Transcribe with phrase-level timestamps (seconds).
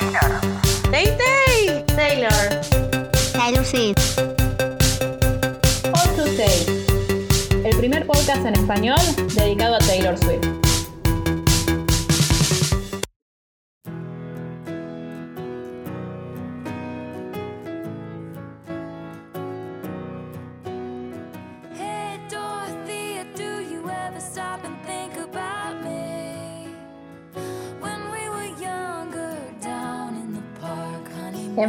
[0.00, 0.40] Taylor.
[0.90, 1.84] Tay Tay.
[1.94, 2.62] Taylor.
[3.34, 4.18] Taylor Swift.
[5.92, 6.84] All to Say,
[7.64, 8.98] el primer podcast en español
[9.34, 10.69] dedicado a Taylor Swift.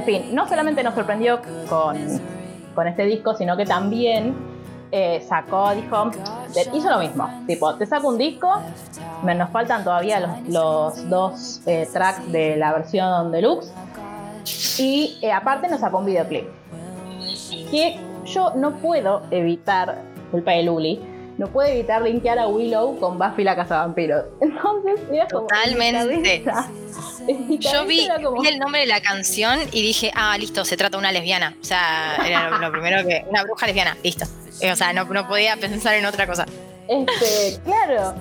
[0.02, 1.96] En fin, no solamente nos sorprendió con,
[2.74, 4.34] con este disco, sino que también
[4.92, 6.10] eh, sacó, dijo,
[6.74, 7.30] hizo lo mismo.
[7.46, 8.52] Tipo, te saco un disco,
[9.22, 13.72] me, nos faltan todavía los, los dos eh, tracks de la versión deluxe.
[14.80, 16.48] Y eh, aparte nos sacó un videoclip.
[17.70, 21.00] Que yo no puedo evitar, culpa de Luli,
[21.38, 24.26] no puedo evitar linkear a Willow con Buffy la Cazavampiros.
[24.42, 25.48] Entonces, era como.
[25.48, 26.44] Totalmente.
[27.60, 30.78] Yo vi, era como- vi el nombre de la canción y dije, ah, listo, se
[30.78, 31.56] trata de una lesbiana.
[31.62, 33.26] O sea, era lo, lo primero que.
[33.30, 34.26] Una bruja lesbiana, listo.
[34.62, 36.46] Eh, O sea, no, no podía pensar en otra cosa.
[36.88, 38.14] Este, claro.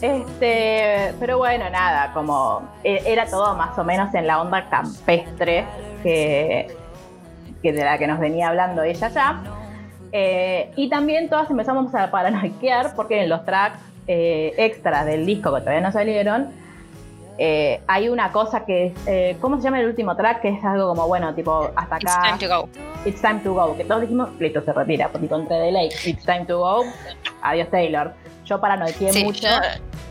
[0.00, 5.66] Este, pero bueno, nada, como e- era todo más o menos en la onda campestre
[6.02, 6.74] que,
[7.62, 9.42] que de la que nos venía hablando ella ya.
[10.12, 15.54] Eh, y también todas empezamos a paranoiquear porque en los tracks eh, extras del disco
[15.54, 16.48] que todavía no salieron,
[17.38, 20.42] eh, hay una cosa que es, ¿cómo se llama el último track?
[20.42, 22.22] Que es algo como, bueno, tipo, hasta It's acá.
[22.36, 22.68] time to go.
[23.06, 26.44] It's time to go, que todos dijimos, listo, se retira, entre The Lake, It's time
[26.46, 26.84] to go,
[27.42, 28.12] adiós Taylor.
[28.44, 29.48] Yo paranoiqué Sí, mucho, yo-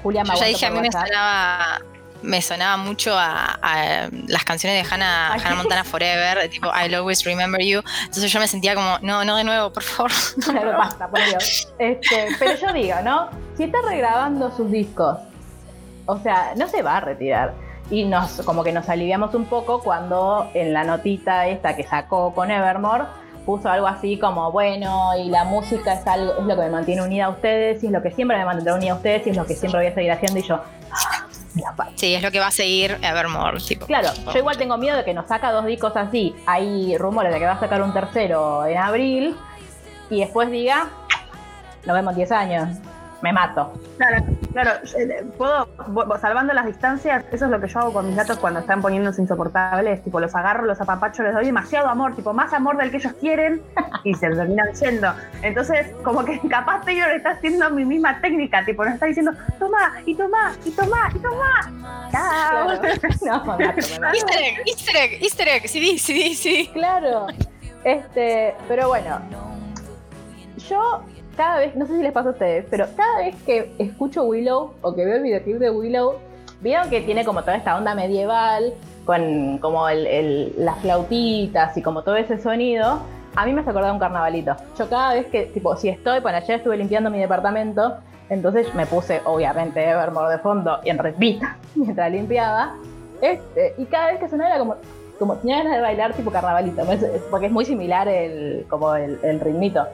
[0.02, 1.80] Julia me Yo ya dije, a mí me sonaba,
[2.22, 7.62] me sonaba mucho a, a las canciones de Hannah, Montana Forever, tipo I'll always remember
[7.62, 7.82] you.
[8.02, 10.12] Entonces yo me sentía como, no, no de nuevo, por favor.
[10.44, 11.72] Claro, basta, por Dios.
[11.80, 13.30] Este, pero yo digo, ¿no?
[13.56, 15.18] Si está regrabando sus discos,
[16.06, 17.54] o sea, no se va a retirar.
[17.92, 22.34] Y nos, como que nos aliviamos un poco cuando en la notita esta que sacó
[22.36, 23.06] con Evermore
[23.46, 27.02] puso algo así como, bueno, y la música es algo, es lo que me mantiene
[27.02, 29.38] unida a ustedes, y es lo que siempre me mantendrá unida a ustedes, y es
[29.38, 30.62] lo que siempre voy a seguir haciendo, y yo,
[31.96, 33.86] Sí, es lo que va a seguir Evermore, tipo.
[33.86, 36.36] Claro, yo igual tengo miedo de que nos saca dos discos así.
[36.46, 39.36] Hay rumores de que va a sacar un tercero en abril
[40.10, 40.90] y después diga,
[41.86, 42.78] nos vemos en 10 años,
[43.22, 43.74] me mato.
[43.98, 48.08] Claro, claro, eh, puedo, bo- salvando las distancias, eso es lo que yo hago con
[48.08, 52.16] mis gatos cuando están poniéndose insoportables, tipo los agarro, los apapacho, les doy demasiado amor,
[52.16, 53.62] tipo más amor del que ellos quieren
[54.04, 55.14] y se terminan yendo.
[55.42, 59.94] Entonces, como que capaz Taylor está haciendo mi misma técnica, tipo nos está diciendo, toma,
[60.06, 62.10] y toma, y toma, y toma.
[62.12, 62.70] Chao.
[63.22, 63.60] No.
[63.60, 66.70] Easter egg, easter egg, easter egg, CD, CD, CD.
[66.74, 67.28] Claro.
[67.84, 69.20] Este, pero bueno.
[70.70, 71.04] Yo
[71.40, 74.74] cada vez, no sé si les pasa a ustedes, pero cada vez que escucho Willow
[74.82, 76.16] o que veo el videoclip de Willow,
[76.60, 78.74] vieron que tiene como toda esta onda medieval,
[79.06, 83.00] con como el, el- las flautitas y como todo ese sonido,
[83.38, 84.58] a mí me hace acordar un carnavalito.
[84.78, 87.96] Yo cada vez que, tipo, si estoy, bueno, ayer estuve limpiando mi departamento,
[88.30, 92.76] entonces me puse, obviamente, Evermore de fondo y en repita mientras limpiaba.
[93.22, 94.76] Este, y cada vez que sonaba era como,
[95.18, 96.84] como tenía ganas de bailar tipo carnavalito,
[97.32, 99.88] porque es muy similar el, como el, el ritmito.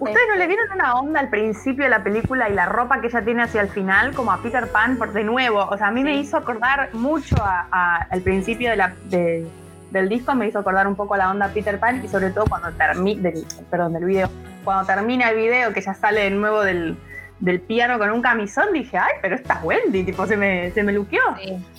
[0.00, 3.08] ¿Ustedes no le vieron una onda al principio de la película y la ropa que
[3.08, 5.60] ella tiene hacia el final, como a Peter Pan, por de nuevo?
[5.70, 9.46] O sea, a mí me hizo acordar mucho a- a- al principio de la, de-
[9.90, 12.46] del disco, me hizo acordar un poco a la onda Peter Pan y sobre todo
[12.46, 13.30] cuando termina,
[13.70, 14.30] perdón, del video,
[14.64, 16.96] cuando termina el video que ya sale de nuevo del,
[17.40, 20.82] del piano con un camisón, dije, ay, pero esta es Wendy, tipo, se me, se
[20.82, 21.20] me luqueó.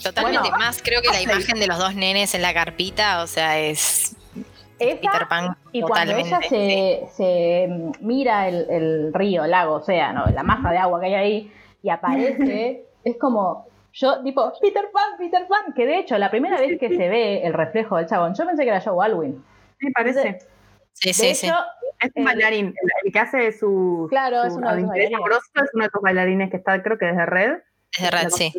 [0.03, 3.27] Totalmente Bueno, más, creo que la imagen de los dos nenes en la carpita, o
[3.27, 4.15] sea, es
[4.89, 7.67] Esa, Peter Pan y cuando ella se, se
[8.01, 11.51] mira el, el río, lago, océano, la masa de agua que hay ahí,
[11.83, 16.59] y aparece, es como, yo, tipo, Peter Pan, Peter Pan, que de hecho, la primera
[16.59, 19.43] vez que se ve el reflejo del chabón, yo pensé que era Joe Alwyn.
[19.79, 20.39] Sí, parece.
[20.93, 21.47] Sí, De sí, sí.
[21.47, 21.55] hecho,
[21.99, 25.41] Es un Eh, bailarín, el, el que hace su, Claro, su es uno de amoroso,
[25.55, 27.53] es uno de tus bailarines que está, creo que desde Red.
[27.97, 28.53] Es de Red, sí.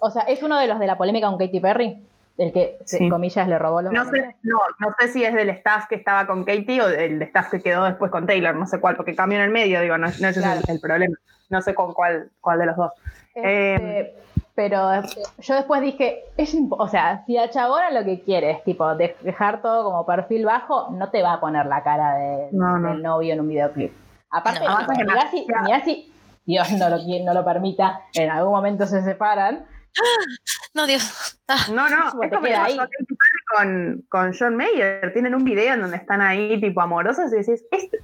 [0.00, 2.02] o sea, es uno de los de la polémica con Katy Perry,
[2.38, 2.98] el que, Sí.
[3.04, 5.94] en comillas, le robó los No sé, no, no sé si es del staff que
[5.96, 9.14] estaba con Katie o del staff que quedó después con Taylor, no sé cuál, porque
[9.14, 10.60] cambió en el medio, digo, no, no ese Claro.
[10.60, 11.16] es el, el problema.
[11.50, 12.92] No sé con cuál, cuál de los dos.
[13.34, 14.14] Este,
[14.54, 15.02] pero
[15.38, 19.16] yo después dije, es o sea, si la chabona lo que quiere es tipo de-
[19.22, 22.90] dejar todo como perfil bajo, no te va a poner la cara de- No, no.
[22.90, 23.92] del novio en un videoclip.
[24.30, 26.12] Aparte, mirá, si, mirá si
[26.46, 29.64] Dios no lo, no lo permita, en algún momento se separan.
[30.74, 31.38] No, Dios.
[31.48, 32.88] Ah, No, no, es como le queda pasó
[33.56, 35.12] con, con John Mayer.
[35.12, 37.98] Tienen un video en donde están ahí tipo amorosos y decís, "Este-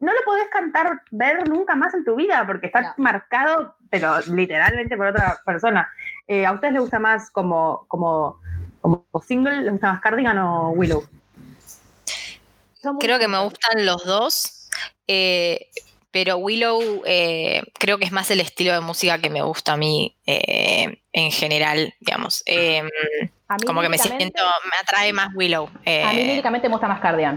[0.00, 2.94] no lo podés cantar, ver nunca más en tu vida porque está No.
[2.98, 5.90] marcado, pero literalmente por otra persona.
[6.26, 8.38] Eh, ¿A ustedes les gusta más como, como
[8.80, 11.04] como single, ¿les gusta más Cardigan o Willow?
[13.00, 14.68] Creo que me gustan los dos,
[15.08, 15.68] eh,
[16.20, 19.76] pero Willow eh, creo que es más el estilo de música que me gusta a
[19.76, 22.42] mí eh, en general, digamos.
[22.44, 22.82] Eh,
[23.46, 25.70] A mí como que me siento, me atrae más Willow.
[25.84, 27.36] eh, A mí líricamente me gusta más Cardigan.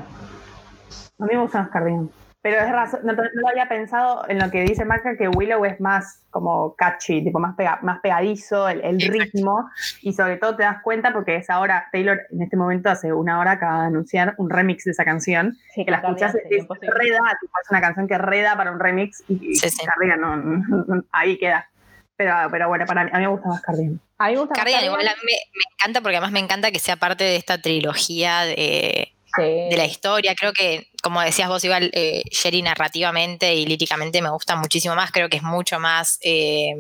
[1.20, 2.10] A mí me gusta más Cardigan.
[2.44, 5.64] Pero es razón, no, no lo había pensado en lo que dice Marca, que Willow
[5.66, 9.70] es más como catchy, tipo más, pega- más pegadizo, el, el ritmo,
[10.02, 13.40] y sobre todo te das cuenta porque es ahora, Taylor en este momento hace una
[13.40, 16.68] hora acaba de anunciar un remix de esa canción, Sí, que la Cardigan sería es
[16.68, 19.86] reda, tipo, es una canción que reda para un remix, y, Sí, sí.
[19.86, 21.68] Cardigan no, no- ahí queda.
[22.16, 24.00] Pero, pero bueno, para mí, a mí me gusta más Cardigan.
[24.18, 25.20] A mí me gusta más Cardigan igual Cardigan.
[25.20, 28.42] a mí me, me encanta porque además me encanta que sea parte de esta trilogía
[28.42, 29.44] de, Sí.
[29.44, 30.36] de la historia.
[30.36, 35.12] Creo que, como decías vos, igual, eh, Sherry narrativamente y líricamente me gusta muchísimo más.
[35.12, 36.74] Creo que es mucho más, eh,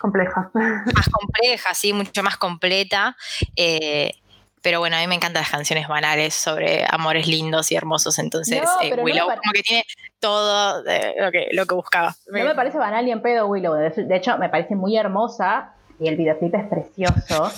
[0.00, 0.50] Compleja.
[0.54, 3.16] más compleja, sí, mucho más completa.
[3.56, 4.12] eh,
[4.62, 8.18] pero bueno, a mí me encantan las canciones banales sobre amores lindos y hermosos.
[8.18, 9.84] Entonces, No, eh, no Willow como que tiene
[10.18, 12.14] todo lo, que, lo que buscaba.
[12.26, 13.72] No me parece banal ni en pedo Willow.
[13.74, 17.50] De hecho, me parece muy hermosa y el videoclip es precioso.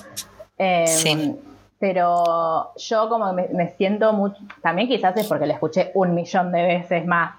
[0.58, 1.34] Eh, Sí.
[1.82, 4.37] Pero yo como me, me siento mucho...
[4.62, 7.34] También quizás es porque la escuché un millón de veces más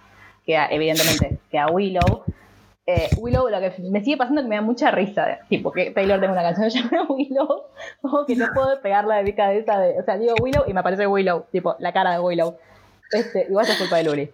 [0.46, 2.26] que a- evidentemente que a Willow.
[2.86, 5.40] Eh, Willow lo que me sigue pasando es que me da mucha risa.
[5.48, 7.64] Tipo que Taylor tenga una canción llamada Willow.
[8.02, 9.80] Como que no puedo pegarla de mi cabeza.
[9.80, 11.46] De, o sea, digo Willow y me aparece Willow.
[11.50, 12.58] Tipo, la cara de Willow.
[13.14, 14.32] Este, igual es culpa de Luli.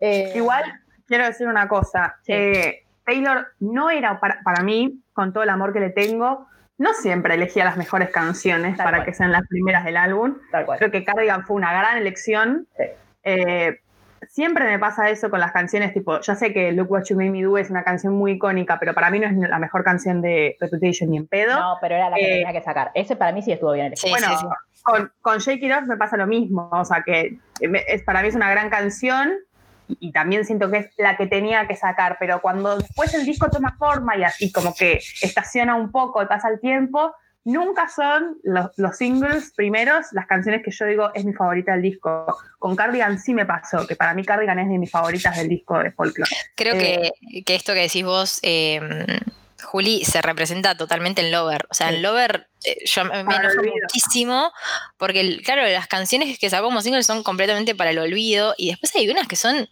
[0.00, 0.64] Eh, Igual,
[1.06, 2.16] quiero decir una cosa.
[2.24, 2.32] Sí.
[2.34, 6.46] eh, Taylor no era para, para mí, con todo el amor que le tengo,
[6.78, 9.06] no siempre elegía las mejores canciones Tal para cual.
[9.06, 10.36] que sean las primeras del álbum.
[10.52, 10.78] Tal cual.
[10.78, 12.66] Creo que Cardigan fue una gran elección.
[12.76, 12.84] Sí.
[13.24, 13.80] Eh,
[14.28, 17.30] siempre me pasa eso con las canciones, tipo, ya sé que Look What You Made
[17.30, 20.20] Me Do es una canción muy icónica, pero para mí no es la mejor canción
[20.20, 21.58] de Reputation ni en pedo.
[21.58, 22.90] No, pero era la que Eh, tenía que sacar.
[22.94, 24.14] Ese para mí sí estuvo bien elegido.
[24.16, 24.82] Sí, bueno, sí, sí.
[24.82, 28.28] Con, con Shake It Off me pasa lo mismo, o sea que es, para mí
[28.28, 29.32] es una gran canción
[29.88, 33.50] y, también siento que es la que tenía que sacar, pero cuando después el disco
[33.50, 38.38] toma forma y así como que estaciona un poco y pasa el tiempo, nunca son
[38.42, 42.26] los, los singles primeros las canciones que yo digo es mi favorita del disco.
[42.58, 45.78] Con Cardigan sí me pasó, que para mí Cardigan es de mis favoritas del disco
[45.78, 46.30] de Folklore.
[46.56, 48.80] Creo Eh, que, que esto que decís vos, eh,
[49.62, 51.66] Juli, se representa totalmente en Lover.
[51.70, 54.52] O sea, en Lover eh, yo me, enojo muchísimo
[54.98, 58.94] porque, claro, las canciones que sacó como single son completamente para el olvido y después
[58.94, 59.68] hay unas que son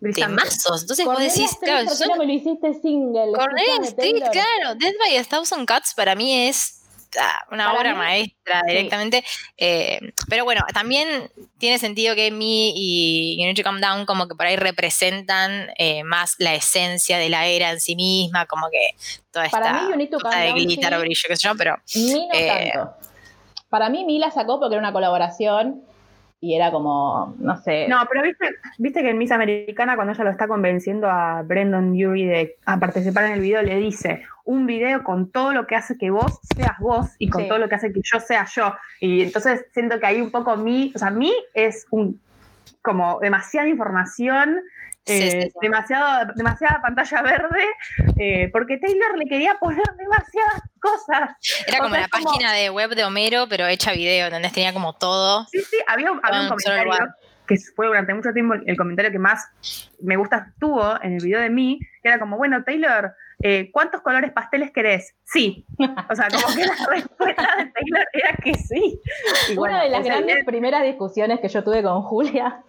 [0.00, 0.42] Brillante.
[0.42, 0.82] temazos.
[0.82, 3.32] Entonces vos decís, Street, claro, ¿por qué son no me lo hiciste single?
[3.34, 4.74] Cornelia Street, claro.
[4.76, 6.79] Dead by a Thousand Cuts para mí es
[7.50, 8.70] una Para obra mí, maestra sí.
[8.72, 9.24] directamente.
[9.56, 14.28] Eh, pero bueno, también tiene sentido que Me y You Need to Calm Down como
[14.28, 18.68] que por ahí representan eh, más la esencia de la era en sí misma, como
[18.70, 18.94] que
[19.30, 20.94] toda Para esta mí, You cosa Calm de glitter sí.
[20.94, 21.76] o brillo, qué sé yo, pero
[22.30, 22.94] no Eh, tanto.
[23.68, 25.84] Para mí, Mi la sacó porque era una colaboración
[26.42, 27.86] y era como, no sé.
[27.88, 28.46] No, pero viste,
[28.78, 32.78] viste que en Miss Americana, cuando ella lo está convenciendo a Brendan Urie de a
[32.78, 36.40] participar en el video, le dice un video con todo lo que hace que vos
[36.56, 37.48] seas vos y con Sí.
[37.48, 38.74] todo lo que hace que yo sea yo.
[39.00, 42.18] Y entonces siento que ahí un poco mi, o sea, mi es un
[42.82, 44.60] como demasiada información.
[45.06, 45.52] Eh, sí, sí.
[45.62, 47.64] Demasiado, demasiada pantalla verde,
[48.18, 51.30] eh, porque Taylor le quería poner demasiadas cosas.
[51.66, 54.52] era O como sea, la como- página de web de Homero, pero hecha video, ¿entendés?
[54.52, 55.46] Tenía como todo.
[55.50, 57.14] Sí, sí, había, un- había solo comentario
[57.48, 59.48] que fue durante mucho tiempo el, comentario que más
[60.00, 64.02] me gusta tuvo en el video de mí, que era como, bueno, Taylor, eh, ¿cuántos
[64.02, 65.16] colores pasteles querés?
[65.24, 65.66] Sí.
[66.08, 69.00] O sea, como que la respuesta de Taylor era que sí.
[69.48, 72.62] Y bueno, Una de las es grandes primeras discusiones que yo tuve con Julia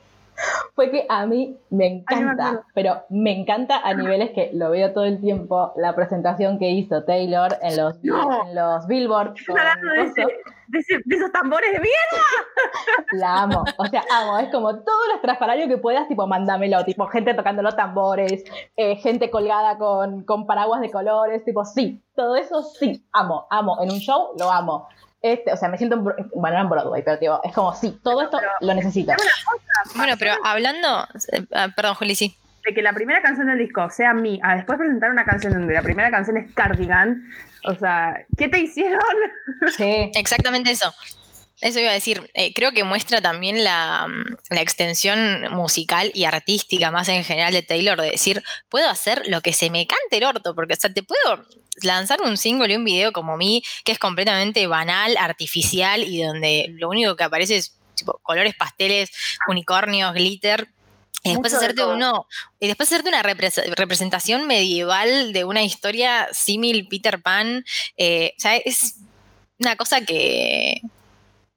[0.75, 4.51] fue que a mí me Ay, no me encanta, pero me encanta a niveles que
[4.53, 8.45] lo veo todo el tiempo, la presentación que hizo Taylor en los, No.
[8.47, 9.33] en los Billboard.
[9.37, 10.27] Estás con hablando de, ese-
[10.67, 12.25] de ese- de esos tambores de mierda.
[13.13, 17.05] La amo, o sea, amo, es como todo lo estrafalario que puedas, tipo, mándamelo, tipo,
[17.07, 18.43] gente tocando los tambores,
[18.77, 23.77] eh, gente colgada con, con paraguas de colores, tipo, sí, todo eso sí, amo, amo,
[23.81, 24.87] en un show lo amo.
[25.21, 28.23] Este, o sea, me siento, bueno, no en Broadway, pero tipo, es como, sí, todo
[28.23, 29.13] esto lo necesito.
[29.95, 32.37] Bueno, pero hablando, eh, ah, perdón, Juli, sí.
[32.65, 35.73] De que la primera canción del disco sea mí, a después presentar una canción donde
[35.73, 37.23] la primera canción es Cardigan.
[37.65, 39.01] O sea, ¿qué te hicieron?
[39.75, 40.93] Sí, Exactamente eso.
[41.61, 42.29] Eso iba a decir.
[42.33, 47.53] Eh, creo que muestra también la, mm, la extensión musical y artística más en general
[47.53, 50.77] de Taylor, de decir, puedo hacer lo que se me cante el orto, porque o
[50.77, 51.45] sea, te puedo
[51.83, 56.67] lanzar un single y un video como mí, que es completamente banal, artificial y donde
[56.71, 59.11] lo único que aparece es tipo colores pasteles,
[59.47, 60.67] unicornios, glitter.
[61.23, 62.25] Y después Mucho hacerte uno,
[62.59, 67.63] y después hacerte una repres- representación medieval de una historia símil Peter Pan.
[67.95, 68.95] eh, o sea, es
[69.59, 70.81] una cosa que,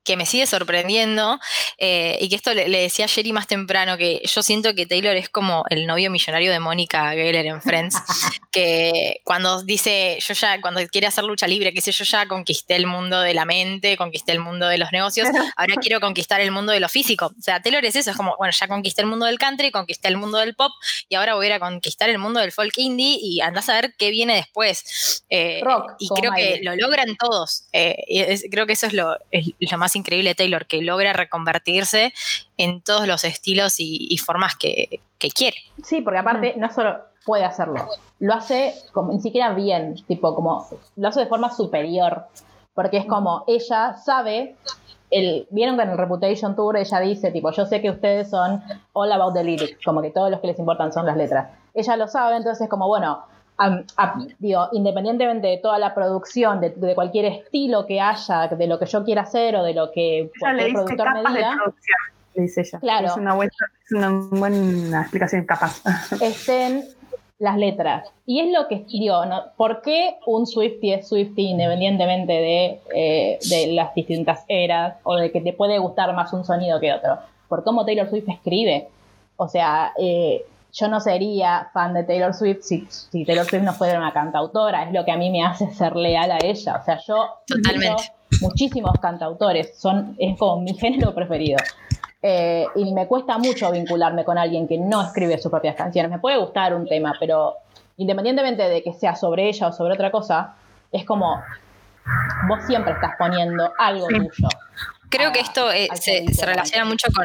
[0.05, 1.41] que me sigue sorprendiendo
[1.79, 4.87] eh, y que esto le, le decía a Jerry más temprano, que yo siento que
[4.87, 7.97] Taylor es como el novio millonario de Mónica Geller en Friends,
[8.53, 12.77] que cuando dice, yo ya, cuando quiere hacer lucha libre, que sé yo ya conquisté
[12.77, 16.51] el mundo de la mente, conquisté el mundo de los negocios, ahora quiero conquistar el
[16.51, 17.33] mundo de lo físico.
[17.39, 20.09] O sea, Taylor es eso, es como, bueno, ya conquisté el mundo del country, conquisté
[20.09, 20.73] el mundo del pop
[21.09, 23.75] y ahora voy a ir a conquistar el mundo del folk indie y andás a
[23.75, 25.25] ver qué viene después.
[25.31, 27.65] Eh, Rock, y creo que lo logran todos.
[27.73, 31.13] eh, es- creo que eso es lo, es lo más increíble de Taylor, que logra
[31.13, 32.13] reconvertirse
[32.57, 35.57] en todos los estilos y, y formas que, que quiere.
[35.83, 40.67] Sí, porque aparte no solo puede hacerlo, lo hace como ni siquiera bien, tipo como
[40.97, 42.27] lo hace de forma superior,
[42.75, 44.57] porque es como ella sabe,
[45.11, 48.63] el, vieron que en el Reputation Tour ella dice, tipo, yo sé que ustedes son
[48.93, 51.51] all about the lyrics, como que todo lo que les importan son las letras.
[51.73, 53.25] Ella lo sabe, entonces como bueno,
[54.39, 58.87] digo, independientemente de toda la producción, de, de cualquier estilo que haya, de lo que
[58.87, 61.99] yo quiera hacer o de lo que le cualquier dice productor me diga, producción,
[62.35, 62.79] le dice ella.
[62.81, 63.07] Claro.
[63.07, 63.53] Es una buena,
[63.85, 65.83] es una buena explicación capaz.
[66.21, 66.85] estén
[67.39, 68.09] las letras.
[68.27, 69.43] Y es lo que digo, ¿no?
[69.57, 75.31] ¿por qué un Swiftie es Swiftie independientemente de, eh, de las distintas eras o de
[75.31, 77.19] que te puede gustar más un sonido que otro?
[77.49, 78.89] Por cómo Taylor Swift escribe.
[79.37, 80.45] O sea, eh,
[80.75, 84.83] yo no sería fan de Taylor Swift si, si Taylor Swift no fuera una cantautora,
[84.83, 86.79] es lo que a mí me hace ser leal a ella.
[86.81, 88.03] O sea, yo Totalmente.
[88.41, 91.59] muchísimos cantautores, son, es como mi género preferido.
[92.21, 96.11] Eh, y me cuesta mucho vincularme con alguien que no escribe sus propias canciones.
[96.11, 97.55] Me puede gustar un tema, pero
[97.97, 100.57] independientemente de que sea sobre ella o sobre otra cosa,
[100.91, 101.41] es como
[102.49, 104.17] vos siempre estás poniendo algo Sí.
[104.17, 104.49] tuyo.
[105.11, 107.25] Creo que esto eh, se, relaciona mucho con,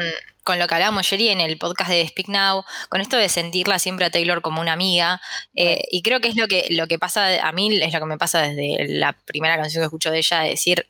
[0.50, 3.78] con lo que hablábamos Jerry en el podcast de Speak Now, con esto de sentirla
[3.78, 5.20] siempre a Taylor como una amiga.
[5.54, 8.06] eh, y creo que es lo que, lo que pasa a mí, es lo que
[8.06, 10.88] me pasa desde la primera canción que escucho de ella, de decir,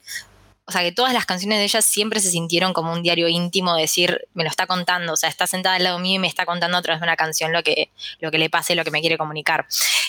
[0.64, 3.74] o sea, que todas las canciones de ella siempre se sintieron como un diario íntimo,
[3.74, 6.28] de decir, me lo está contando, o sea, está sentada al lado mío y me
[6.28, 7.90] está contando a través de una canción lo que,
[8.20, 9.66] lo que le pase, lo que me quiere comunicar.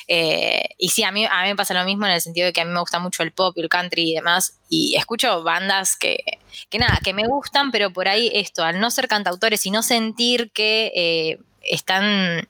[0.07, 2.53] Eh, y sí, a mí, a mí me pasa lo mismo en el sentido de
[2.53, 5.43] que a mí me gusta mucho el pop y el country y demás, y escucho
[5.43, 6.39] bandas que,
[6.69, 9.83] que nada, que me gustan, pero por ahí esto, al no ser cantautores y no
[9.83, 12.47] sentir que eh, están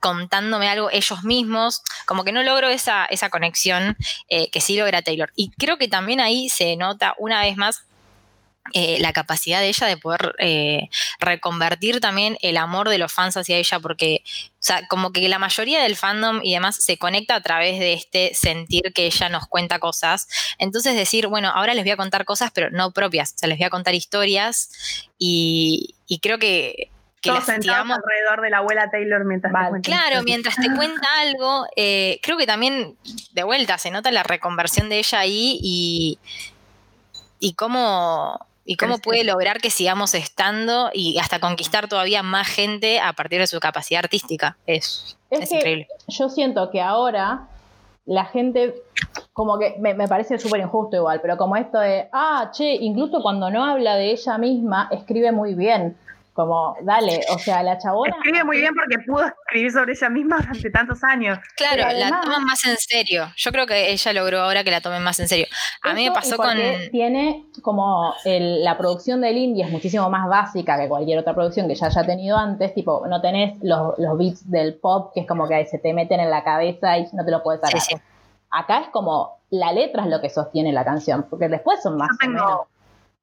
[0.00, 3.96] contándome algo ellos mismos, como que no logro esa, esa conexión
[4.28, 5.32] eh, que sí logra Taylor.
[5.34, 7.84] Y creo que también ahí se nota una vez más
[8.72, 10.88] eh, la capacidad de ella de poder eh,
[11.20, 15.38] reconvertir también el amor de los fans hacia ella, porque, o sea, como que la
[15.38, 19.46] mayoría del fandom y demás se conecta a través de este sentir que ella nos
[19.46, 20.28] cuenta cosas.
[20.58, 23.58] Entonces decir, bueno, ahora les voy a contar cosas, pero no propias, o sea, les
[23.58, 24.70] voy a contar historias
[25.18, 26.90] y, y creo que,
[27.20, 29.68] que Todos sentados alrededor de la abuela Taylor mientras te Vale.
[29.70, 32.96] cuenta Claro, mientras te cuenta algo, eh, creo que también
[33.32, 36.18] de vuelta se nota la reconversión de ella ahí y,
[37.40, 43.00] y cómo, y cómo puede lograr que sigamos estando y hasta conquistar todavía más gente
[43.00, 44.56] a partir de su capacidad artística.
[44.66, 45.88] Es, Es es que increíble.
[46.08, 47.48] yo siento que ahora
[48.06, 48.74] la gente,
[49.32, 53.22] como que me, me parece súper injusto igual, pero como esto de, ah, che, incluso
[53.22, 55.96] cuando no habla de ella misma, escribe muy bien.
[56.34, 58.12] Como, dale, o sea, la chabona.
[58.16, 61.38] Escribe muy bien porque pudo escribir sobre ella misma durante tantos años.
[61.56, 63.32] Claro, pero la además- toman más en serio.
[63.36, 65.46] Yo creo que ella logró ahora que la tomen más en serio.
[65.82, 66.56] A mí me pasó con...
[66.90, 71.68] Tiene como el- la producción del indie es muchísimo más básica que cualquier otra producción
[71.68, 72.74] que ya haya tenido antes.
[72.74, 76.18] Tipo, no tenés los, los beats del pop que es como que se te meten
[76.18, 77.80] en la cabeza y no te lo puedes Sí, sacar.
[77.80, 77.94] sí.
[78.50, 82.08] Acá es como la letra es lo que sostiene la canción, porque después son más
[82.20, 82.60] Yo o menos.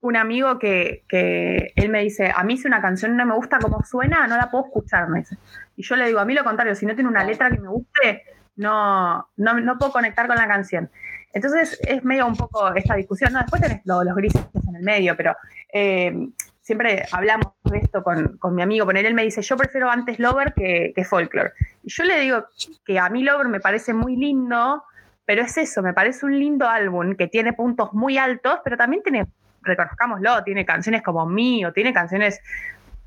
[0.01, 3.59] Un amigo que, que él me dice, a mí si una canción no me gusta
[3.59, 5.37] como suena, no la puedo escuchar, me dice.
[5.75, 7.67] Y yo le digo, a mí lo contrario, si no tiene una letra que me
[7.69, 8.23] guste,
[8.55, 10.89] no, no, no puedo conectar con la canción.
[11.33, 13.39] Entonces es medio un poco esta discusión, ¿no?
[13.39, 15.35] Después tenés lo- los grises en el medio, pero
[15.73, 16.13] eh,
[16.61, 20.19] siempre hablamos de esto con, con mi amigo, poner él me dice, yo prefiero antes
[20.19, 21.51] Lover que, que Folklore.
[21.83, 22.45] Y yo le digo
[22.85, 24.83] que a mí Lover me parece muy lindo,
[25.25, 29.01] pero es eso, me parece un lindo álbum que tiene puntos muy altos, pero también
[29.03, 29.27] tiene,
[29.61, 32.41] reconozcámoslo, tiene canciones como Mío, tiene canciones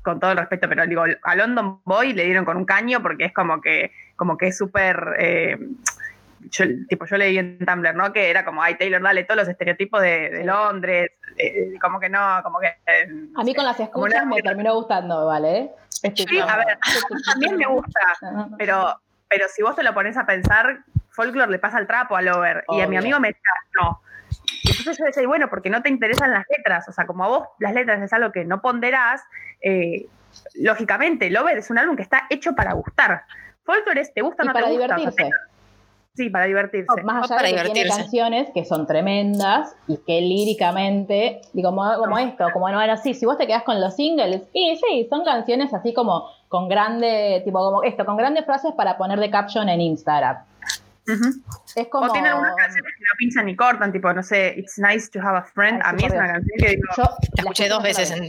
[0.01, 3.25] con todo el respeto, pero digo, a London Boy le dieron con un caño porque
[3.25, 5.57] es como que, como que es súper, eh,
[6.51, 8.13] yo, tipo, yo leí en Tumblr, ¿no?
[8.13, 12.07] Que era como, ay, Taylor, dale todos los estereotipos de, de Londres, eh, como que
[12.09, 12.67] no, como que...
[12.85, 15.71] eh, A mí con las escuchas una- me terminó gustando, ¿vale?
[15.89, 16.77] Sí, a ver,
[17.31, 17.99] también me gusta,
[18.59, 22.21] pero, pero si vos te lo pones a pensar, folklore le pasa el trapo a
[22.21, 22.63] Lover.
[22.67, 22.99] Y a mi Obvio.
[22.99, 23.41] amigo me decía,
[23.81, 24.01] no.
[24.65, 26.87] Y Entonces yo decía, y bueno, porque no te interesan las letras.
[26.89, 29.21] O sea, como a vos las letras es algo que no ponderás,
[29.61, 30.07] eh,
[30.55, 33.23] lógicamente, Lover es un álbum que está hecho para gustar.
[33.63, 34.85] Folklore es, te gusta o no para te gusta.
[34.85, 35.31] O sea, divertirse.
[36.15, 37.03] Sí, para divertirse.
[37.03, 38.01] Más allá para de que tiene divertirse.
[38.01, 43.13] canciones que son tremendas y que líricamente, digo, como, como esto, como no era así,
[43.13, 47.41] si vos te quedás con los singles, y sí, son canciones así como con grande,
[47.43, 50.37] tipo como esto, con grandes frases para poner de caption en Instagram.
[51.75, 52.07] Es como...
[52.07, 55.19] O tiene algunas canciones que no pinchan ni cortan, tipo, no sé, It's nice to
[55.21, 55.81] have a friend.
[55.83, 56.33] Ay, a mí es una Dios.
[56.33, 58.23] canción que digo, Yo La escuché dos veces en.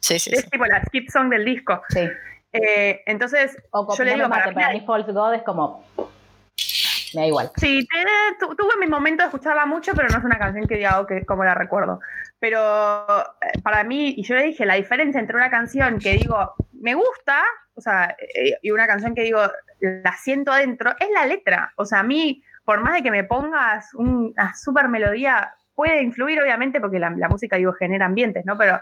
[0.00, 0.36] Sí, sí, sí.
[0.36, 1.82] es tipo la skip song del disco.
[1.90, 2.08] Sí.
[2.52, 5.84] Eh, entonces, O yo le digo, para mate, mí, para mí False God es como...
[7.12, 7.50] Me da igual.
[7.56, 10.76] sí, te- tu- tuve mi momento de escucharla mucho, pero no es una canción que
[10.76, 12.00] diga, que como la recuerdo.
[12.38, 16.54] Pero eh, para mí, y yo le dije, la diferencia entre una canción que digo,
[16.72, 17.42] me gusta,
[17.74, 19.40] o sea, eh, y una canción que digo,
[19.80, 21.72] la siento adentro, es la letra.
[21.76, 26.02] O sea, a mí, por más de que me pongas un- una super melodía, puede
[26.02, 28.58] influir, obviamente, porque la, la música, digo, genera ambientes, ¿no?
[28.58, 28.80] Pero,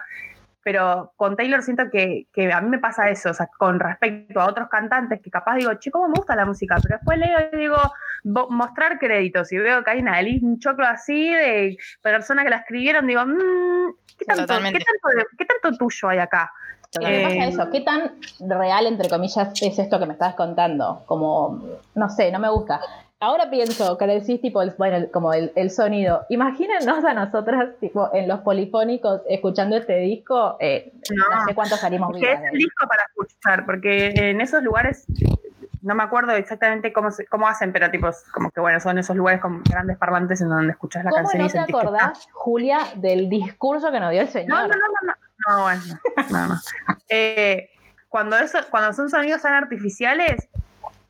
[0.65, 4.41] pero con Taylor siento que, que a mí me pasa eso, o sea, con respecto
[4.41, 6.77] a otros cantantes que capaz digo, che, ¿cómo me gusta la música?
[6.83, 7.79] Pero después leo y digo,
[8.51, 13.07] mostrar créditos y veo que hay una un choclo así de personas que la escribieron,
[13.07, 14.55] digo, mm, ¿qué, tanto.
[14.57, 16.53] ¿qué, tanto qué tanto tuyo hay acá?
[16.91, 20.35] Que Eh, pasa es eso, ¿qué tan real, entre comillas, es esto que me estabas
[20.37, 21.03] contando?
[21.07, 21.61] Como,
[21.95, 22.81] no sé, no me gusta.
[23.21, 26.25] Ahora pienso que decís, tipo, el, bueno, el- como el, el sonido.
[26.31, 31.37] Imagínenos a nosotras, tipo, en los polifónicos, escuchando este disco, eh, no.
[31.37, 31.45] No.
[31.47, 32.43] sé cuántos salimos que vivas.
[32.45, 35.05] es el disco para escuchar, porque en esos lugares,
[35.83, 39.15] no me acuerdo exactamente cómo, se- cómo hacen, pero tipo, como que bueno, son esos
[39.17, 41.81] lugares con grandes parlantes en donde escuchas la ¿Cómo canción no y te sentís que
[41.83, 44.49] acordás, Julia, del discurso que nos dio el señor?
[44.49, 45.13] No, no, no, no, no,
[45.49, 45.83] no, bueno,
[46.31, 46.61] no, no.
[47.09, 47.71] Eh,
[48.09, 50.49] cuando, eso, cuando son sonidos tan artificiales,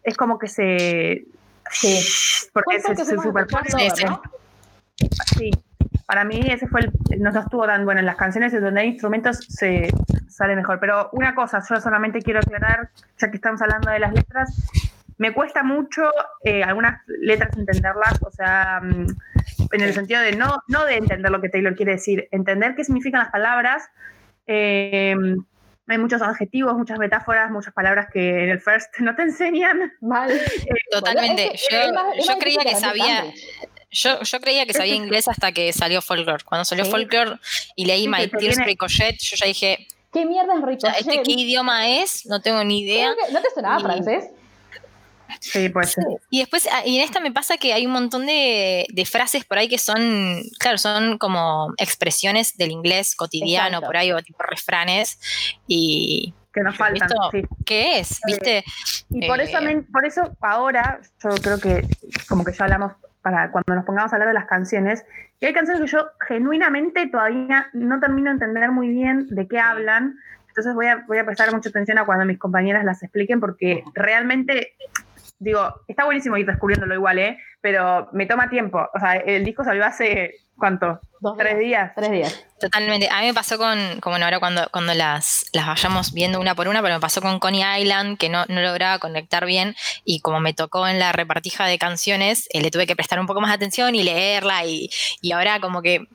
[0.02, 1.26] es como que se...
[1.70, 2.48] Sí.
[2.52, 3.70] Porque se, superpone.
[3.70, 4.04] Sí, sí.
[4.04, 4.22] ¿no?
[5.36, 5.50] Sí,
[6.08, 8.88] para mí ese fue el, no estuvo tan bueno en las canciones en donde hay
[8.88, 9.92] instrumentos se
[10.28, 10.80] sale mejor.
[10.80, 14.50] Pero una cosa, yo solamente quiero aclarar, ya que estamos hablando de las letras,
[15.18, 16.10] me cuesta mucho
[16.44, 19.06] eh, algunas letras entenderlas, o sea, mm,
[19.72, 22.84] en el sentido de no, no de entender lo que Taylor quiere decir, entender qué
[22.84, 23.90] significan las palabras.
[24.48, 25.14] Eh,
[25.90, 29.92] hay muchos adjetivos, muchas metáforas, muchas palabras que en el first no te enseñan.
[30.00, 30.30] Mal.
[30.90, 31.54] Totalmente.
[31.54, 33.24] Es que Yo, es más- es yo más creía que sabía.
[33.90, 36.44] Yo, yo creía que sabía inglés hasta que salió Folklore.
[36.44, 36.90] Cuando salió Sí.
[36.90, 37.36] Folklore
[37.76, 41.00] y leí Sí, My Tears Ricochet, yo ya dije, ¿Qué mierda es "Ya, Ricochet?
[41.00, 42.24] ¿este qué idioma es?
[42.26, 43.14] No tengo ni idea.
[43.30, 44.24] ¿No te sonaba Y- francés?
[45.40, 46.02] Sí, pues sí.
[46.30, 49.44] Y después, ah, y en esta me pasa que hay un montón de, de frases
[49.44, 53.86] por ahí que son, claro, son como expresiones del inglés cotidiano, Exacto.
[53.86, 55.18] por ahí, o tipo refranes.
[55.66, 57.08] Y, que nos faltan.
[57.08, 57.30] ¿Visto?
[57.30, 57.42] sí.
[57.64, 58.20] ¿qué es?
[58.26, 58.64] ¿Viste?
[59.10, 61.86] Y por eso, Eh, por eso ahora, yo creo que
[62.28, 65.04] como que ya hablamos para cuando nos pongamos a hablar de las canciones,
[65.40, 69.58] y hay canciones que yo genuinamente todavía no termino de entender muy bien de qué
[69.60, 70.16] hablan.
[70.48, 73.84] Entonces voy a, voy a prestar mucha atención a cuando mis compañeras las expliquen, porque
[73.94, 74.72] realmente,
[75.38, 77.38] digo, está buenísimo ir descubriéndolo igual, ¿eh?
[77.60, 78.78] Pero me toma tiempo.
[78.94, 81.00] O sea, el disco salió hace, ¿cuánto?
[81.20, 81.92] Dos ¿Tres días?
[81.94, 82.44] Tres días.
[82.60, 83.08] Totalmente.
[83.10, 86.54] A mí me pasó con, como bueno, ahora cuando, cuando las, las vayamos viendo una
[86.54, 89.74] por una, pero me pasó con Coney Island, que no, no lograba conectar bien,
[90.04, 93.26] y como me tocó en la repartija de canciones, eh, le tuve que prestar un
[93.26, 96.06] poco más de atención y leerla, y, y ahora como que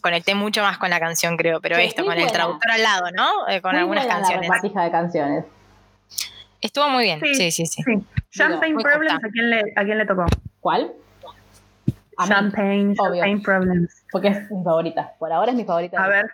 [0.00, 3.10] conecté mucho más con la canción, creo, pero Sí, esto, con el traductor al lado,
[3.12, 3.48] ¿no?
[3.48, 4.48] Eh, con Muy algunas buena canciones.
[4.48, 5.44] La repartija de canciones.
[6.64, 7.34] Estuvo muy bien, Sí.
[7.34, 7.82] sí, sí, sí.
[7.82, 7.92] Sí.
[8.30, 9.22] Champagne Problems.
[9.22, 10.24] ¿a quién le, a quién le tocó?
[10.60, 10.92] ¿Cuál?
[12.16, 13.22] A mí, Champagne, obvio.
[13.22, 14.04] Champagne Problems.
[14.10, 15.12] porque es mi favorita.
[15.18, 16.02] Por ahora es mi favorita.
[16.02, 16.26] A ver,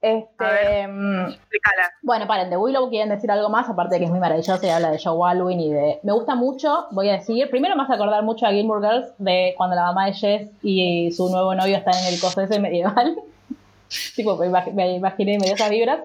[0.00, 0.90] Este, a ver.
[1.30, 1.90] explícala.
[2.02, 4.70] Bueno, paren, de Willow quieren decir algo más, aparte de que es muy maravillosa y
[4.70, 6.00] habla de Joe Alwyn y de...
[6.02, 9.12] Me gusta mucho, voy a decir, primero me vas a acordar mucho a Gilmore Girls
[9.18, 12.58] de cuando la mamá de Jess y su nuevo novio están en el coso ese
[12.58, 13.16] medieval.
[14.16, 16.00] tipo, me, imag- me imaginé medio esas vibras.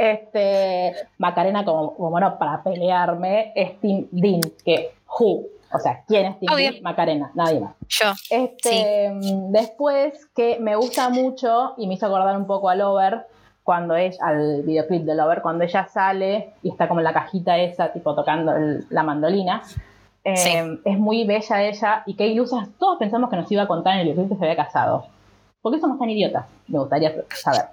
[0.00, 6.26] Este, Macarena, como, como no, para pelearme, es Tim Dean, que who, o sea, ¿quién
[6.26, 6.48] es Tim.
[6.56, 6.74] Dean?
[6.82, 7.74] Macarena, nadie más.
[7.88, 9.12] Yo, Este,
[9.50, 13.26] Después, que me gusta mucho y me hizo acordar un poco a Lover,
[13.62, 17.58] cuando es al videoclip de Lover, cuando ella sale y está como en la cajita
[17.58, 19.62] esa, tipo tocando el- la mandolina.
[20.24, 20.50] Eh, Sí.
[20.84, 22.68] Es muy bella ella y qué ilusas.
[22.78, 25.06] Todos pensamos que nos iba a contar en el videoclip que se había casado.
[25.62, 26.46] ¿Por qué somos tan idiotas?
[26.68, 27.66] Me gustaría saber.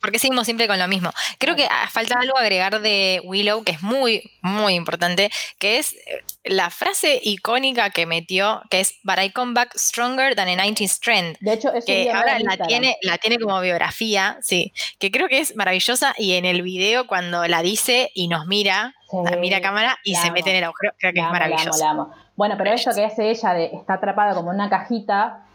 [0.00, 1.10] Porque seguimos siempre con lo mismo.
[1.38, 5.94] Creo que ah, falta algo agregar de Willow, que es muy, muy importante, que es
[5.94, 10.64] eh, la frase icónica que metió, que es But I come back stronger than a
[10.64, 11.36] 19th trend.
[11.40, 15.38] De hecho, es que ahora la tiene, la tiene como biografía, sí, que creo que
[15.40, 19.60] es maravillosa y en el video cuando la dice y nos mira, Sí, mira a
[19.62, 20.34] cámara y la se amo.
[20.34, 21.84] mete en el agujero, creo que La es amo, la amo, maravilloso.
[21.84, 22.14] la amo.
[22.36, 25.46] Bueno, pero eso que hace ella de está atrapada como en una cajita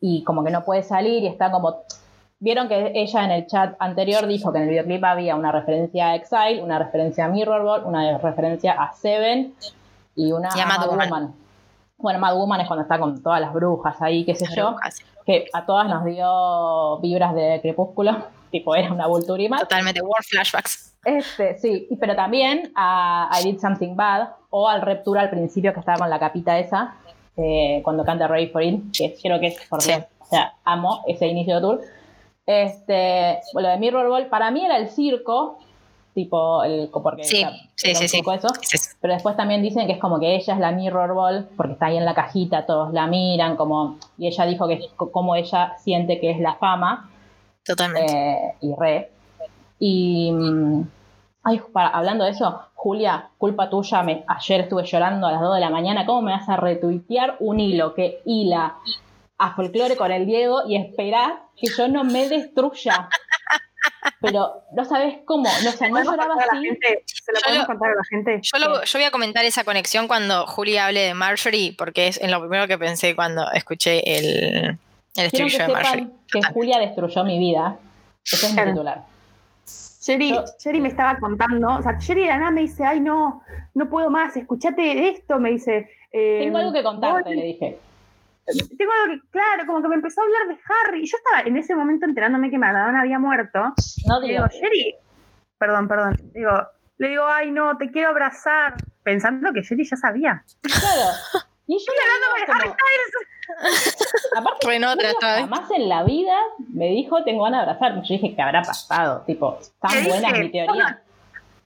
[0.00, 1.82] y como que no puede salir y está como.
[2.42, 6.08] Vieron que ella en el chat anterior dijo que en el videoclip había una referencia
[6.08, 9.54] a Exile, una referencia a Mirrorball, una referencia a Seven
[10.16, 11.34] y una Y a Mad Woman.
[11.98, 15.00] Bueno, Mad Woman es cuando está con todas las brujas ahí, qué sé yo, Brujas.
[15.26, 18.16] que a todas nos dio vibras de crepúsculo,
[18.50, 19.58] tipo era una Vulturima.
[19.58, 20.96] Totalmente, War Flashbacks.
[21.04, 25.80] Este, sí, pero también a I Did Something Bad o al Reptura al principio que
[25.80, 26.94] estaba con la capita esa,
[27.36, 29.92] eh, cuando canta Ready for It, que creo que es por Sí.
[29.92, 31.80] Dios, o sea, amo ese inicio de tour.
[32.64, 35.58] Este, lo de Mirror Ball, para mí era el circo,
[36.14, 37.36] tipo, el, porque Sí,
[37.76, 38.18] sí, era sí, sí.
[38.34, 38.48] eso.
[38.60, 38.96] Es eso.
[39.00, 41.86] Pero después también dicen que es como que ella es la Mirror Ball, porque está
[41.86, 46.18] ahí en la cajita, todos la miran, como, y ella dijo que como ella siente
[46.20, 47.08] que es la fama,
[47.64, 48.12] Totalmente.
[48.12, 49.10] eh, y re.
[49.78, 50.82] Y mm,
[51.44, 55.54] ay, para- hablando de eso, Julia, culpa tuya, me, ayer estuve llorando a las 2
[55.54, 58.74] de la mañana, ¿cómo me vas a retuitear un hilo que hila
[59.40, 63.08] a folclore con el Diego y esperás que yo no me destruya?
[64.20, 66.68] Pero no sabes cómo, no, o sea, no ¿Podemos lloraba contar a la así.
[66.68, 67.02] gente?
[67.06, 68.40] ¿Se lo Yo podemos lo- contar a la gente?
[68.42, 72.20] Yo, lo- yo voy a comentar esa conexión cuando Julia hable de Marjorie, porque es
[72.20, 74.78] en lo primero que pensé cuando escuché el, el
[75.14, 76.04] Quiero que estribillo de Marjorie.
[76.04, 77.78] sepan que Julia destruyó mi vida.
[78.24, 79.02] Ese es mi titular.
[80.06, 83.42] Yo- Jerry me estaba contando, o sea, Jerry de la nada me dice, ay no,
[83.74, 85.88] no puedo más, escuchate esto, me dice.
[86.12, 87.78] eh, Tengo algo que contarte, le dije.
[88.76, 91.02] Tengo algo que, claro, como que me empezó a hablar de Harry.
[91.02, 93.74] Y yo estaba en ese momento enterándome que Maradona había muerto.
[94.06, 94.94] No Le digo, Jerry,
[95.58, 96.16] perdón, perdón.
[96.34, 96.50] Digo,
[96.98, 98.74] le digo, ay no, te quiero abrazar.
[99.02, 100.44] Pensando que Jerry ya sabía.
[100.62, 101.46] claro.
[101.70, 102.76] Y yo le como,
[104.36, 106.36] aparte, en otra jamás la vida
[106.68, 108.02] me dijo tengo ganas de abrazarme.
[108.02, 109.22] Yo dije, ¿qué habrá pasado?
[109.24, 111.00] Tipo, tan buena es mi teoría.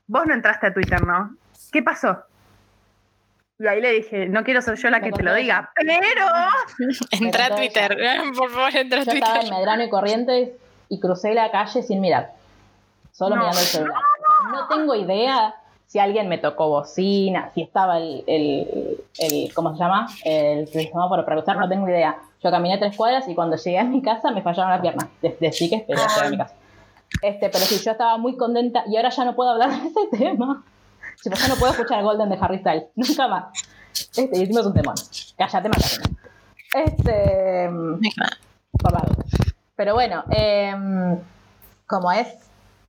[0.06, 1.34] Vos no entraste a Twitter, ¿no?
[1.72, 2.18] ¿Qué pasó?
[3.58, 6.26] Y ahí le dije, no quiero ser yo la que te lo diga, pero...
[7.12, 7.96] Entra a Twitter,
[8.36, 9.58] por favor, entra a Yo estaba en Twitter.
[9.58, 10.50] Medrano y Corrientes
[10.88, 12.32] y crucé la calle sin mirar.
[13.12, 13.42] Solo No.
[13.42, 13.96] mirando el celular.
[13.96, 15.54] O sea, no tengo idea
[15.86, 20.08] si alguien me tocó bocina, si estaba el, el, el- ¿cómo se llama?
[20.24, 22.16] El semáforo para cruzar, no tengo idea.
[22.42, 25.06] Yo caminé tres cuadras y cuando llegué a mi casa me fallaron las piernas.
[25.40, 26.54] Decí que esperé a llegar a mi casa.
[27.22, 30.00] Este, pero sí, yo estaba muy contenta y ahora ya no puedo hablar de ese
[30.18, 30.64] tema.
[31.22, 32.84] Tipo, ya no puedo escuchar Golden de Harry Styles.
[32.94, 33.44] Nunca más.
[33.92, 34.94] Este, y hicimos un temón.
[35.36, 36.18] Cállate, Macarena.
[36.74, 37.70] Este
[38.82, 39.24] por la duda.
[39.76, 41.18] Pero bueno, em,
[41.86, 42.28] como es,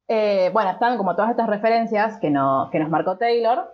[0.08, 3.74] eh, bueno, están como todas estas referencias que, no, que nos marcó Taylor.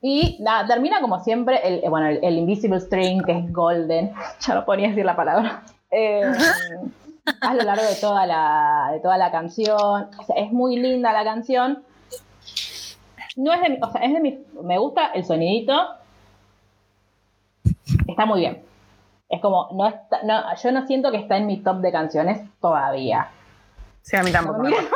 [0.00, 4.12] Y nada, termina como siempre, el, eh, bueno, el, el Invisible String, que es Golden,
[4.40, 6.32] ya no podía decir la palabra, em,
[7.40, 10.08] a lo largo de toda la, de toda la canción.
[10.18, 11.82] O sea, es muy linda la canción.
[13.38, 15.72] No es de mi, o sea, es de mi, me gusta el sonidito.
[18.06, 18.62] Está muy bien.
[19.28, 22.40] Es como, no está, no, yo no siento que está en mi top de canciones
[22.60, 23.28] todavía.
[24.02, 24.60] Sí, a mí tampoco.
[24.62, 24.78] Mira,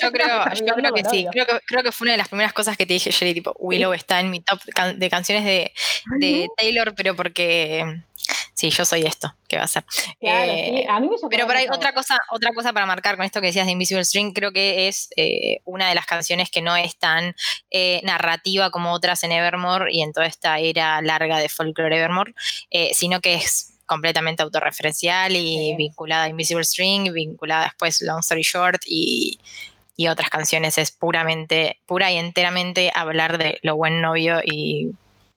[0.00, 1.26] Yo creo, yo creo que sí.
[1.30, 3.52] Creo que, creo que fue una de las primeras cosas que te dije, Jerry, tipo,
[3.58, 5.72] Willow está en mi top can- de canciones de,
[6.20, 8.02] de Taylor, pero porque
[8.58, 9.84] sí, yo soy esto, ¿qué va a ser?
[10.18, 12.86] Claro, Eh, sí, a mí me chocó Pero por ahí otra cosa, otra cosa para
[12.86, 16.06] marcar con esto que decías de Invisible String, creo que es eh, una de las
[16.06, 17.36] canciones que no es tan
[17.70, 22.34] eh, narrativa como otras en Evermore y en toda esta era larga de folklore Evermore,
[22.92, 25.74] sino que es completamente autorreferencial y Sí.
[25.76, 29.38] vinculada a Invisible String, vinculada después Long Story Short y,
[29.96, 30.78] y otras canciones.
[30.78, 34.90] Es puramente, pura y enteramente hablar de lo buen novio y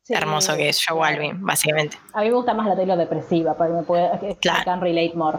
[0.04, 1.16] Sí, hermoso que es Joe claro.
[1.16, 1.98] Alvin, básicamente.
[2.14, 4.62] A mí me gusta más la Taylor depresiva, porque me puede, que Claro.
[4.62, 5.38] I can relate more.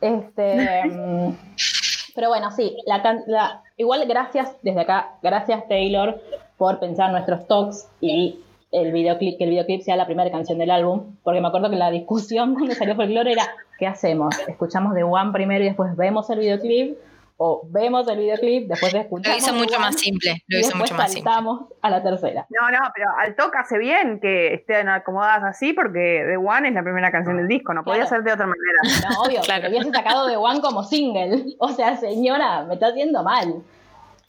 [0.00, 0.92] Este,
[2.14, 6.20] pero bueno, sí, la, can- la- igual gracias desde acá, gracias Taylor
[6.58, 8.40] por pensar nuestros talks y
[8.70, 11.76] el videoclip, que el videoclip sea la primera canción del álbum, porque me acuerdo que
[11.76, 13.46] la discusión cuando salió Folklore era,
[13.78, 14.34] ¿qué hacemos?
[14.46, 16.96] ¿Escuchamos The One primero y después vemos el videoclip?
[17.36, 20.68] ¿O vemos el videoclip, después de Lo escuchamos hizo The mucho más simple, lo hizo
[20.68, 21.30] después mucho más simple.
[21.32, 22.46] saltamos a la tercera?
[22.48, 26.74] No, no, pero al toque hace bien que estén acomodadas así porque The One es
[26.74, 29.08] la primera canción del disco, no podía ser de otra manera.
[29.10, 29.62] No, obvio, Claro.
[29.62, 31.44] que hubiese sacado The One como single.
[31.58, 33.62] O sea, señora, me está haciendo mal.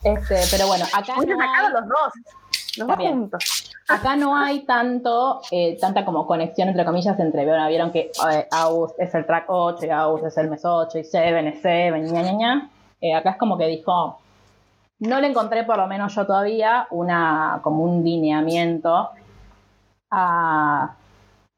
[0.02, 2.12] Este, pero bueno, acá Hubiese no, sacado hay, los dos,
[2.78, 3.74] los dos juntos.
[3.88, 8.48] acá no hay tanto, eh, tanta como conexión entre comillas entre, bueno, vieron que eh,
[8.50, 12.04] Aus es el track 8 y Aus es el mes 8 y Seven es Seven,
[12.12, 12.70] ña, ña, ña.
[13.00, 14.18] Eh, acá es como que dijo,
[15.00, 19.10] no le encontré por lo menos yo todavía una, como un lineamiento
[20.10, 20.94] a,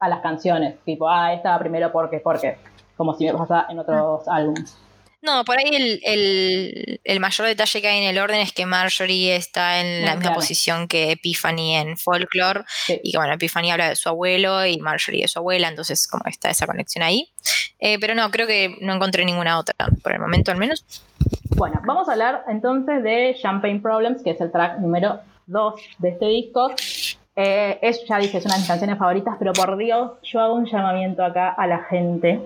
[0.01, 2.59] a las canciones, tipo, ah, esta primero porque, porque,
[2.97, 4.88] como si me pasa en otros álbumes.
[5.21, 8.67] No, por ahí el, el- el mayor detalle que hay en el orden es que
[8.67, 10.35] Marjorie está en la misma claro.
[10.37, 12.63] posición que Epiphany en Folklore.
[12.87, 13.01] Sí.
[13.03, 16.23] Y que bueno, Epiphany habla de su abuelo y Marjorie de su abuela, entonces como
[16.27, 17.29] está esa conexión ahí.
[17.81, 20.85] Eh, pero no, creo que no encontré ninguna otra, por el momento al menos.
[21.57, 26.09] Bueno, vamos a hablar entonces de Champagne Problems, que es el track número 2 de
[26.11, 26.71] este disco.
[27.35, 30.55] Eh, es, ya dije, es una de mis canciones favoritas, pero por Dios, yo hago
[30.55, 32.41] un llamamiento acá a la gente.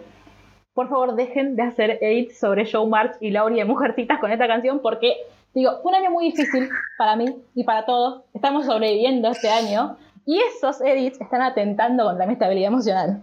[0.75, 4.47] Por favor, dejen de hacer edits sobre Show March y Lauri de Mujercitas con esta
[4.47, 5.17] canción porque,
[5.55, 8.25] digo, fue un año muy difícil para mí y para todos.
[8.33, 13.23] Estamos sobreviviendo este año y esos edits están atentando contra mi estabilidad emocional.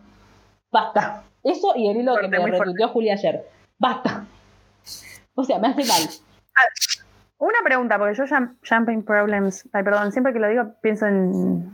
[0.72, 1.24] Basta.
[1.44, 3.46] Eso y el hilo Fuerte, que me retuiteó Julia ayer.
[3.80, 4.26] Basta.
[5.34, 6.10] O sea, me hace mal.
[7.40, 8.26] Una pregunta, porque yo
[8.64, 11.72] Champagne Problems, ay perdón, siempre que lo digo pienso en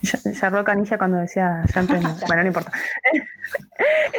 [0.00, 2.72] Sherlock Canilla cuando decía Champagne, bueno, no importa.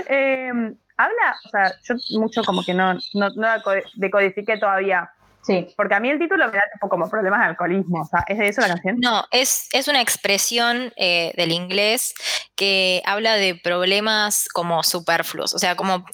[0.09, 0.51] Eh,
[0.99, 3.47] habla, o sea, yo mucho como que no, no, no
[3.95, 5.09] decodifiqué todavía,
[5.41, 5.67] Sí.
[5.77, 8.37] porque a mí el título me da tipo como problemas de alcoholismo, o sea, ¿es
[8.37, 8.97] de eso la canción?
[8.99, 12.13] No, es, es una expresión eh, del inglés
[12.55, 16.05] que habla de problemas como superfluos, o sea, como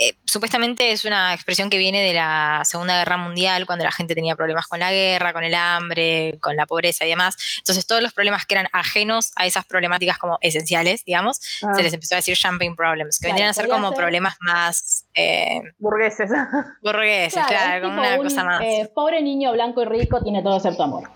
[0.00, 4.14] eh, supuestamente es una expresión que viene de la Segunda Guerra Mundial, cuando la gente
[4.14, 7.36] tenía problemas con la guerra, con el hambre, con la pobreza y demás.
[7.58, 11.82] Entonces todos los problemas que eran ajenos a esas problemáticas como esenciales, digamos, Ah, se
[11.82, 15.04] les empezó a decir champagne problems, que Claro, vendrían a ser como ser- problemas más
[15.14, 16.30] eh, burgueses.
[16.82, 18.60] burgueses, claro, es como una un, cosa más.
[18.62, 21.10] eh, pobre niño blanco y rico tiene todo excepto amor.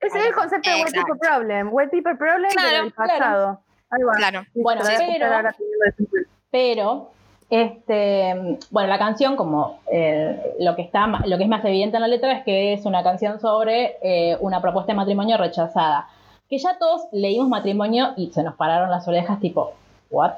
[0.00, 0.92] Ese es el concepto de White.
[0.92, 3.62] People Problem, White People Problem Claro, del pasado.
[3.90, 4.12] Ahí va.
[4.14, 4.46] Claro.
[4.54, 4.82] Bueno.
[6.50, 7.12] Pero,
[7.48, 12.02] este, bueno, la canción, como eh, lo, que está, lo que es más evidente en
[12.02, 16.08] la letra es que es una canción sobre eh, una propuesta de matrimonio rechazada.
[16.48, 19.72] Que ya todos leímos matrimonio y se nos pararon las orejas, tipo,
[20.10, 20.32] ¿what?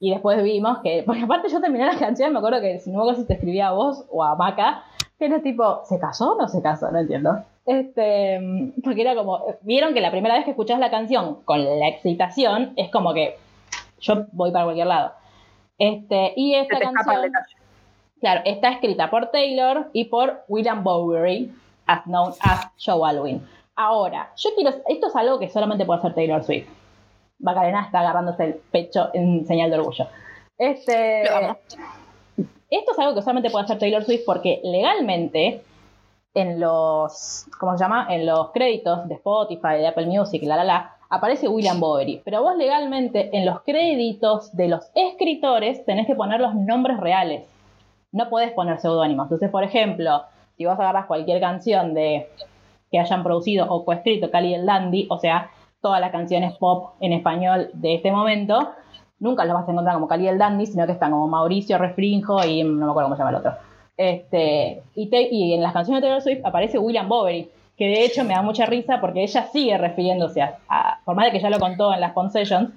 [0.00, 2.98] Y después vimos que, porque aparte yo terminé la canción, me acuerdo que si no
[2.98, 4.84] me acuerdo si te escribía a vos o a Maca,
[5.18, 6.90] que era tipo, ¿se casó o no se casó?
[6.90, 7.44] No entiendo.
[7.66, 11.88] Este, porque era como, vieron que la primera vez que escuchás la canción con la
[11.88, 13.36] excitación, es como que
[14.00, 15.12] yo voy para cualquier lado.
[15.82, 17.32] Este, y esta canción,
[18.20, 21.52] claro, está escrita por Taylor y por William Bowery,
[21.86, 23.44] as known as Joe Alwyn.
[23.74, 26.68] Ahora, yo quiero, esto es algo que solamente puede hacer Taylor Swift.
[27.40, 30.06] Macarena está agarrándose el pecho en señal de orgullo.
[30.56, 35.64] Este, esto es algo que solamente puede hacer Taylor Swift porque legalmente
[36.32, 38.06] en los, ¿cómo se llama?
[38.08, 42.22] En los créditos de Spotify, de Apple Music, la la la, aparece William Bowery.
[42.24, 47.44] Pero vos legalmente en los créditos de los escritores tenés que poner los nombres reales.
[48.12, 49.26] No podés poner seudónimos.
[49.26, 50.22] Entonces, por ejemplo,
[50.56, 52.28] si vos agarras cualquier canción de
[52.90, 55.50] que hayan producido o coescrito Cali el Dandy, o sea,
[55.82, 58.70] todas las canciones pop en español de este momento,
[59.18, 62.42] nunca los vas a encontrar como Cali el Dandy, sino que están como Mauricio Refrinjo
[62.42, 63.52] y no me acuerdo cómo se llama el otro.
[63.98, 68.34] Este, y, en las canciones de Taylor Swift aparece William Bowery, que de hecho me
[68.34, 71.58] da mucha risa porque ella sigue refiriéndose a, a- por más de que ya lo
[71.58, 72.70] contó en las Concessions,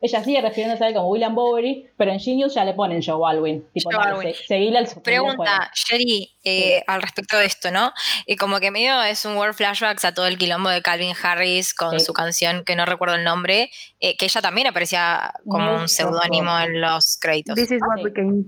[0.00, 3.18] ella sigue refiriéndose a él como William Bowery, pero en Genius ya le ponen Joe
[3.28, 3.64] Alwyn.
[3.74, 4.32] Tipo, Joe Alwyn.
[4.46, 4.88] se- el.
[5.02, 7.92] Pregunta, Sherry, eh, al respecto de esto, ¿no?
[8.24, 11.74] Y como que medio es un word flashbacks a todo el quilombo de Calvin Harris
[11.74, 12.06] con Sí.
[12.06, 15.80] su canción, que no recuerdo el nombre, eh, que ella también aparecía como No, un
[15.82, 17.56] no, seudónimo en los créditos.
[17.56, 18.04] This is what Sí.
[18.04, 18.44] we came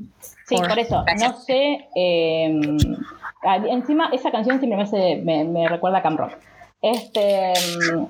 [0.47, 0.69] Sí, for.
[0.69, 1.33] por eso, Gracias.
[1.33, 1.89] no sé.
[1.97, 2.61] eh,
[3.20, 3.20] ah,
[3.69, 6.33] encima, esa canción siempre me, hace- me, me recuerda a Camp Rock.
[6.83, 7.53] Este.
[7.95, 8.07] mm,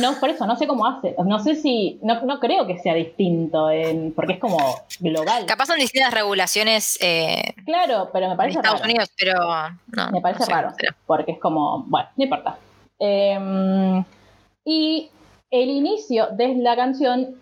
[0.00, 1.16] No, por eso, no sé cómo hace.
[1.24, 1.98] No sé si.
[2.02, 4.58] No, no creo que sea distinto, en- porque es como
[5.00, 5.46] global.
[5.46, 8.90] Capaz son distintas regulaciones eh, Claro, pero me en parece Estados raro.
[8.92, 9.34] Unidos, pero
[9.96, 10.10] no.
[10.12, 12.56] Me parece no sé, raro, pero- porque es como, bueno, no importa.
[13.00, 14.04] Eh,
[14.64, 15.10] y
[15.50, 17.34] el inicio de la canción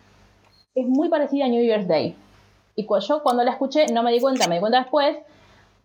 [0.75, 2.17] es muy parecida a New Year's Day.
[2.77, 5.17] Y yo cuando la escuché no me di cuenta, me di cuenta después.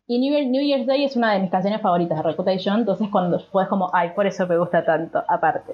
[0.08, 3.08] Y New, Year- New Year's Day es una de mis canciones favoritas de Reputation, entonces
[3.12, 5.74] cuando fue como, ay, por eso me gusta tanto, aparte.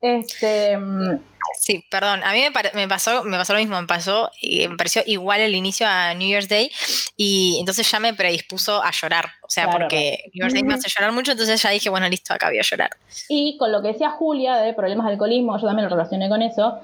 [0.00, 1.18] Este, mm,
[1.60, 2.40] Sí, perdón, a mí
[2.74, 6.14] me, pasó, me pasó lo mismo, me pasó, y me pareció igual el inicio a
[6.14, 6.70] New Year's Day
[7.16, 9.80] y entonces ya me predispuso a llorar, o sea, Claro.
[9.80, 12.58] porque New Year's Day me hace llorar mucho, entonces ya dije, bueno, listo, acá voy
[12.58, 12.90] a llorar.
[13.28, 16.42] Y con lo que decía Julia de problemas de alcoholismo, yo también lo relacioné con
[16.42, 16.78] eso,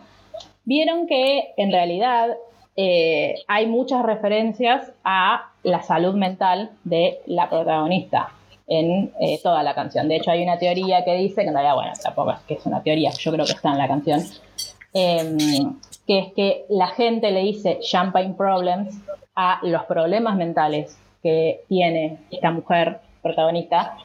[0.65, 2.31] vieron que en realidad
[2.77, 8.31] eh, hay muchas referencias a la salud mental de la protagonista
[8.67, 10.09] en eh, toda la canción.
[10.09, 12.67] De hecho, hay una teoría que dice, que en realidad, bueno, tampoco es que es
[12.67, 14.23] una teoría, yo creo que está en la canción,
[14.93, 18.95] em, que es que la gente le dice champagne problems
[19.35, 23.97] a los problemas mentales que tiene esta mujer protagonista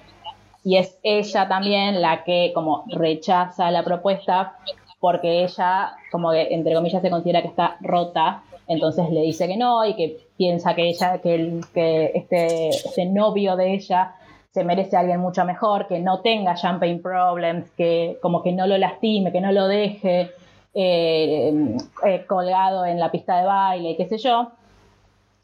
[0.63, 4.57] y es ella también la que como rechaza la propuesta
[4.99, 9.57] porque ella como que entre comillas se considera que está rota entonces le dice que
[9.57, 14.15] no y que piensa que ella que, el- que este, este novio de ella
[14.53, 18.65] se merece a alguien mucho mejor que no tenga champagne problems que como que no
[18.65, 20.31] lo lastime que no lo deje
[20.73, 21.75] eh,
[22.05, 24.51] eh, colgado en la pista de baile qué sé yo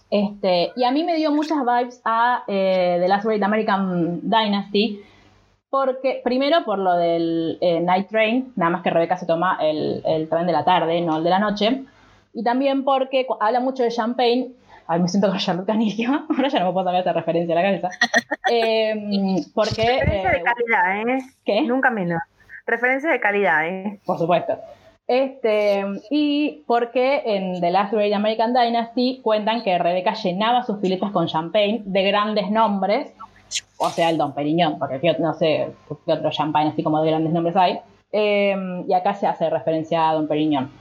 [0.10, 5.01] este, y a mí me dio muchas vibes a eh, The Last Great American Dynasty,
[5.69, 10.29] Porque, primero por lo del Night Train, nada más que Rebeca se toma el, el
[10.29, 11.84] tren de la tarde, no el de la noche.
[12.34, 14.51] Y también porque habla mucho de champagne.
[14.88, 16.26] Ay, me siento con Charlotte Canillo.
[16.30, 17.89] Ahora ya no me puedo sacar esta referencia a la cabeza.
[18.52, 18.93] Eh,
[19.54, 19.82] porque.
[19.82, 21.19] Referencia de eh, calidad, ¿eh?
[21.43, 21.62] ¿Qué?
[21.63, 22.21] Nunca menos.
[22.67, 24.00] Referencia de calidad, ¿eh?
[24.06, 24.58] Por supuesto.
[25.08, 31.12] Este, y porque en The Last Great American Dynasty cuentan que Rebeca llenaba sus filetas
[31.12, 33.13] con champagne de grandes nombres,
[33.78, 35.74] o sea, el Don Periñón, porque no sé
[36.06, 37.80] qué otro champagne así como de grandes nombres hay.
[38.12, 38.56] Eh,
[38.88, 40.71] y acá se hace referencia a Don Periñón,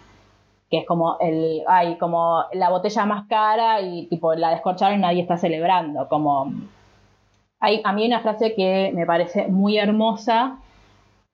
[0.75, 5.03] que es como el, hay como la botella más cara y tipo la descorcharon y
[5.03, 6.53] nadie está celebrando, como
[7.61, 10.59] hay, a mí hay una frase que me parece muy hermosa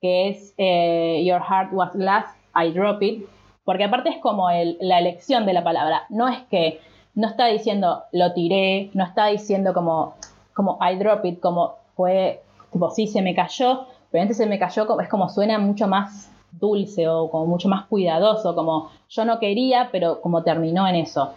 [0.02, 3.24] que es eh, Your heart was glass, I drop it,
[3.64, 6.78] porque aparte es como la elección de la palabra, no es que
[7.14, 10.16] no está diciendo lo tiré, no está diciendo como,
[10.52, 14.58] como I drop it, como fue, tipo sí se me cayó, pero antes se me
[14.58, 19.38] cayó, es como suena mucho más dulce o como mucho más cuidadoso, como yo no
[19.38, 21.32] quería, pero como terminó en eso.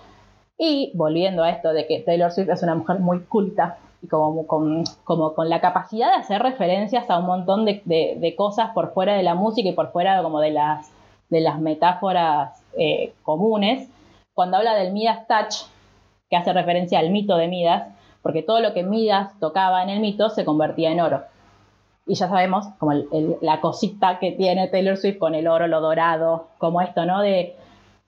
[0.58, 4.46] Y volviendo a esto de que Taylor Swift es una mujer muy culta y como
[4.48, 8.94] con, como con la capacidad de hacer referencias a un montón de, de- cosas por
[8.94, 10.92] fuera de la música y por fuera como de las,
[11.30, 13.90] de las metáforas eh, comunes,
[14.34, 15.68] cuando habla del Midas Touch,
[16.30, 17.88] que hace referencia al mito de Midas,
[18.22, 21.22] porque todo lo que Midas tocaba en el mito se convertía en oro.
[22.06, 22.94] Y ya sabemos, como
[23.42, 27.22] la cosita que tiene Taylor Swift con el oro, lo dorado, como esto, ¿no?
[27.22, 27.56] De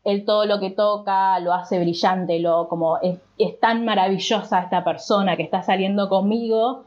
[0.03, 3.19] él todo lo que toca lo hace brillante, lo, como es,
[3.59, 6.83] tan maravillosa esta persona que está saliendo conmigo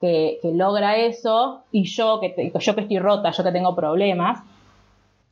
[0.00, 4.40] que, que logra eso y yo que, yo que estoy rota, yo que tengo problemas.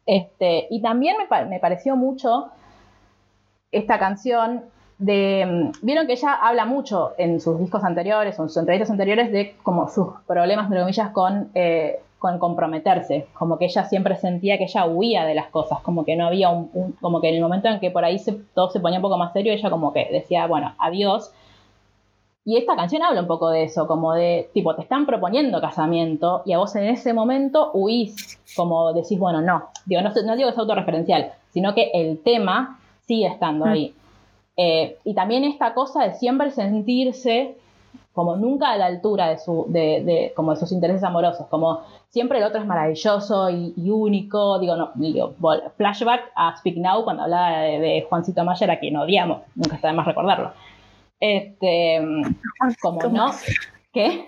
[0.07, 2.49] Este, y también me, me pareció mucho
[3.71, 4.65] esta canción
[4.99, 5.71] de...
[5.83, 9.55] Vieron que ella habla mucho en sus discos anteriores o en sus entrevistas anteriores de
[9.63, 13.27] como sus problemas, entre comillas, con, eh, con comprometerse.
[13.39, 16.51] Como que ella siempre sentía que ella huía de las cosas, como que no había
[16.51, 16.71] un...
[16.75, 19.03] un- como que en el momento en que por ahí se- todo se ponía un
[19.03, 21.33] poco más serio, ella como que decía, bueno, adiós.
[22.45, 26.41] Y esta canción habla un poco de eso, como de, tipo, te están proponiendo casamiento
[26.47, 29.65] y a vos en ese momento huís, como decís, bueno, no.
[29.85, 33.69] Digo, no, no digo que es autorreferencial, sino que el tema sigue estando Mm.
[33.69, 33.95] ahí.
[34.61, 37.55] Eh, y también esta cosa de siempre sentirse
[38.13, 41.83] como nunca a la altura de, su, de, de- como de sus intereses amorosos, como
[42.11, 45.35] siempre el otro es maravilloso y, y único, digo, no, digo,
[45.77, 49.89] flashback a Speak Now cuando hablaba de, de Juancito Mayer, a quien odiamos, nunca está
[49.89, 50.51] de más recordarlo.
[51.21, 52.01] Este,
[52.81, 53.57] como Juancito no, Mayer.
[53.93, 54.27] ¿qué?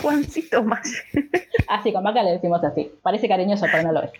[0.00, 0.88] Juancito más.
[1.68, 4.12] Así, con Vaca le decimos así, parece cariñoso, pero no lo es.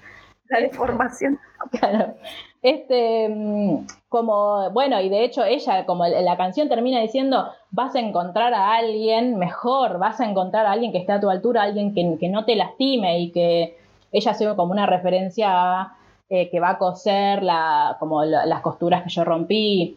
[0.49, 1.39] La deformación.
[1.71, 2.15] Claro.
[2.61, 8.01] Este, mm, como, bueno, y de hecho ella, como la canción termina diciendo, vas a
[8.01, 11.95] encontrar a alguien mejor, vas a encontrar a alguien que esté a tu altura, alguien
[11.95, 13.79] que, no te lastime y que
[14.13, 15.49] ella hace como una referencia
[15.81, 15.97] a
[16.29, 19.97] eh, que va a coser la, como la- las costuras que yo rompí,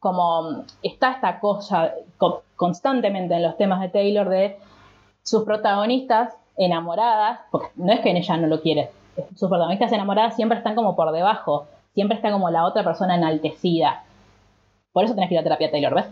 [0.00, 4.58] como está esta cosa co- constantemente en los temas de Taylor de
[5.22, 8.90] sus protagonistas enamoradas, porque no es que en ella no lo quiere,
[9.34, 14.04] sus protagonistas enamoradas siempre están como por debajo, siempre está como la otra persona enaltecida.
[14.92, 16.06] Por eso tenés que ir a terapia Taylor, ¿ves?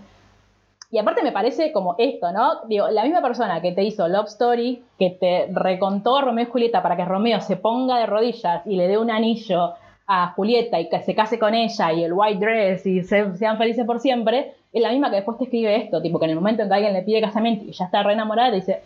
[0.91, 2.61] Y aparte me parece como esto, ¿no?
[2.69, 6.83] Digo, la misma persona que te hizo Love Story, que te recontó Romeo y Julieta
[6.83, 9.75] para que Romeo se ponga de rodillas y le dé un anillo
[10.07, 13.59] a Julieta y que se case con ella y el white dress y se- sean
[13.59, 16.37] felices por siempre, es la misma que después te escribe esto, tipo que en el
[16.37, 18.83] momento en que alguien le pide casamiento y ya está re enamorada, dice,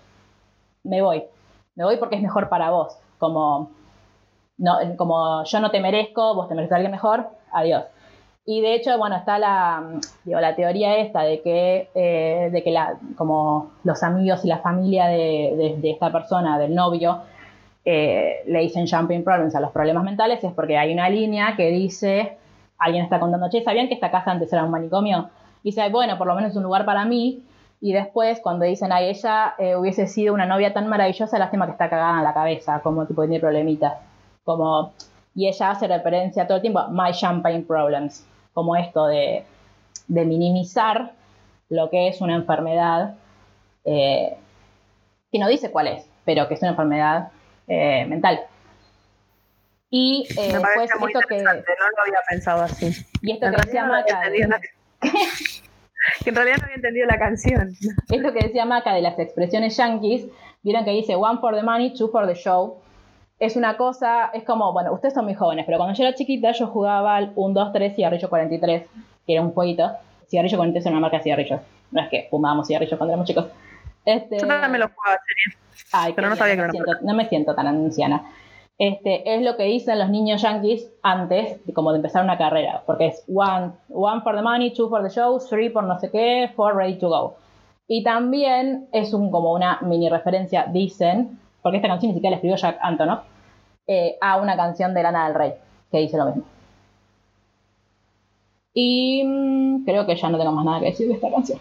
[0.85, 1.25] me voy,
[1.75, 3.71] me voy porque es mejor para vos, como,
[4.61, 7.85] no, como yo no te merezco, vos te mereces a alguien mejor, adiós.
[8.47, 9.83] Y de hecho, bueno, está la,
[10.25, 14.59] digo, la teoría esta de que, eh, de que la, como los amigos y la
[14.59, 17.21] familia de, de- esta persona, del novio,
[17.85, 21.71] eh, le dicen jumping problems a los problemas mentales, es porque hay una línea que
[21.71, 22.39] dice,
[22.79, 25.31] alguien está contando, che, ¿sabían que esta casa antes era un manicomio?
[25.63, 27.43] Dice, "Ay, bueno, por lo menos es un lugar para mí.
[27.83, 31.73] Y después, cuando dicen, ay, ella eh, hubiese sido una novia tan maravillosa, lástima que
[31.73, 33.95] está cagada en la cabeza, como tipo tiene problemitas.
[34.45, 34.93] Como,
[35.35, 39.45] y ella hace referencia todo el tiempo a my champagne problems, como esto de,
[40.09, 41.13] de minimizar
[41.69, 43.15] lo que es una enfermedad,
[43.85, 44.37] eh,
[45.31, 47.29] que no dice cuál es, pero que es una enfermedad
[47.69, 48.41] eh, mental.
[49.91, 50.59] Y eh, Me
[50.99, 52.93] muy esto que, no lo había pensado así.
[53.23, 54.61] y esto En que decía no Maca, la-
[56.25, 57.73] que en realidad no había entendido la canción.
[58.11, 60.27] esto que decía Maca de las expresiones yankees,
[60.63, 62.81] vieron que dice one for the money, two for the show.
[63.41, 66.53] Es una cosa, es como, bueno, ustedes son muy jóvenes, pero cuando yo era cigarrillo
[66.53, 68.83] yo jugaba al 1, 2, 3, cigarrillo 43,
[69.27, 69.91] que era un jueguito.
[70.29, 71.61] Cigarrillo 43 era una marca de cigarrillos.
[71.91, 73.47] No es que fumábamos cigarrillos cuando éramos chicos.
[74.05, 75.59] Este, Yo también lo jugaba serie.
[75.93, 78.25] Ay, pero no sabía que me siento- no me siento tan anciana.
[78.79, 82.83] Este, es lo que dicen los niños yankees antes de, como de empezar una carrera,
[82.87, 86.11] porque es one, one for the money, two for the show, three por no sé
[86.11, 87.37] qué, four ready to go.
[87.89, 92.37] Y también es un, como una mini referencia, dicen, porque esta canción ni siquiera la
[92.37, 93.21] escribió Jack Antonoff,
[93.93, 95.55] eh, a una canción de Lana del Rey,
[95.91, 96.45] que dice lo mismo.
[98.73, 101.59] Y mm, creo que ya no tengo más nada que decir de esta canción.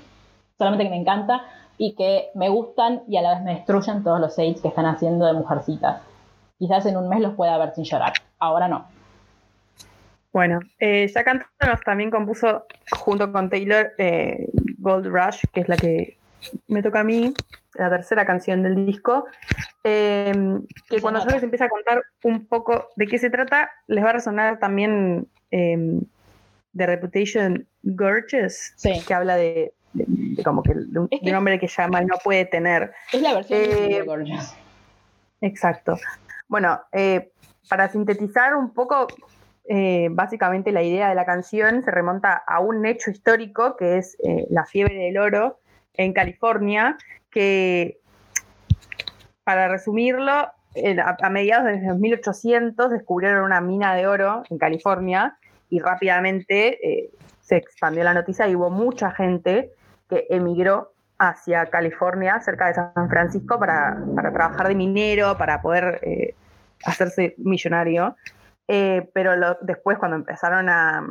[0.56, 1.42] Solamente que me encanta
[1.80, 4.86] y que me gustan y a la vez me destruyen todos los aids que están
[4.86, 6.04] haciendo de mujercitas.
[6.60, 8.14] Quizás en un mes los pueda ver sin llorar.
[8.38, 8.86] Ahora no.
[10.32, 11.12] Bueno, eh,
[11.84, 16.20] también compuso junto con Taylor eh, Gold Rush, que es la que
[16.68, 17.34] me toca a mí,
[17.76, 19.26] la tercera canción del disco.
[19.84, 20.34] eh,
[20.90, 24.10] que cuando yo les empiece a contar un poco de qué se trata, les va
[24.10, 26.00] a resonar también eh,
[26.76, 29.02] The Reputation Gorgeous, Sí.
[29.08, 31.68] que habla de, de- de como que de un, Es que- de un hombre que
[31.68, 32.92] llama y no puede tener.
[33.14, 33.66] Es la versión Eh,
[34.00, 34.56] de Gorgeous.
[35.42, 35.98] Exacto.
[36.48, 37.32] Bueno, eh,
[37.70, 39.08] para sintetizar un poco,
[39.68, 44.18] eh, básicamente la idea de la canción se remonta a un hecho histórico que es
[44.24, 45.60] eh, la fiebre del oro
[45.94, 46.98] en California,
[47.32, 48.00] que,
[49.44, 55.38] para resumirlo, a, mediados de los 1800 descubrieron una mina de oro en California
[55.70, 57.10] y rápidamente eh,
[57.42, 59.72] se expandió la noticia y hubo mucha gente
[60.10, 66.00] que emigró hacia California, cerca de San Francisco, para, para trabajar de minero, para poder
[66.04, 66.34] eh,
[66.86, 68.16] hacerse millonario.
[68.68, 71.06] Eh, pero después, cuando empezaron a,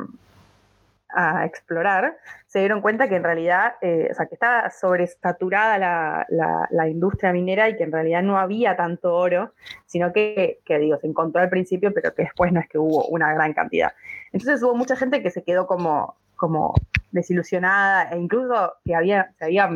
[1.11, 6.25] a explorar, se dieron cuenta que en realidad, eh, o sea, que estaba sobresaturada la,
[6.29, 9.53] la- la industria minera y que en realidad no había tanto oro,
[9.85, 13.05] sino que, que, digo, se encontró al principio, pero que después no es que hubo
[13.07, 13.93] una gran cantidad.
[14.31, 16.73] Entonces hubo mucha gente que se quedó como, como
[17.11, 19.69] desilusionada e incluso que había, se había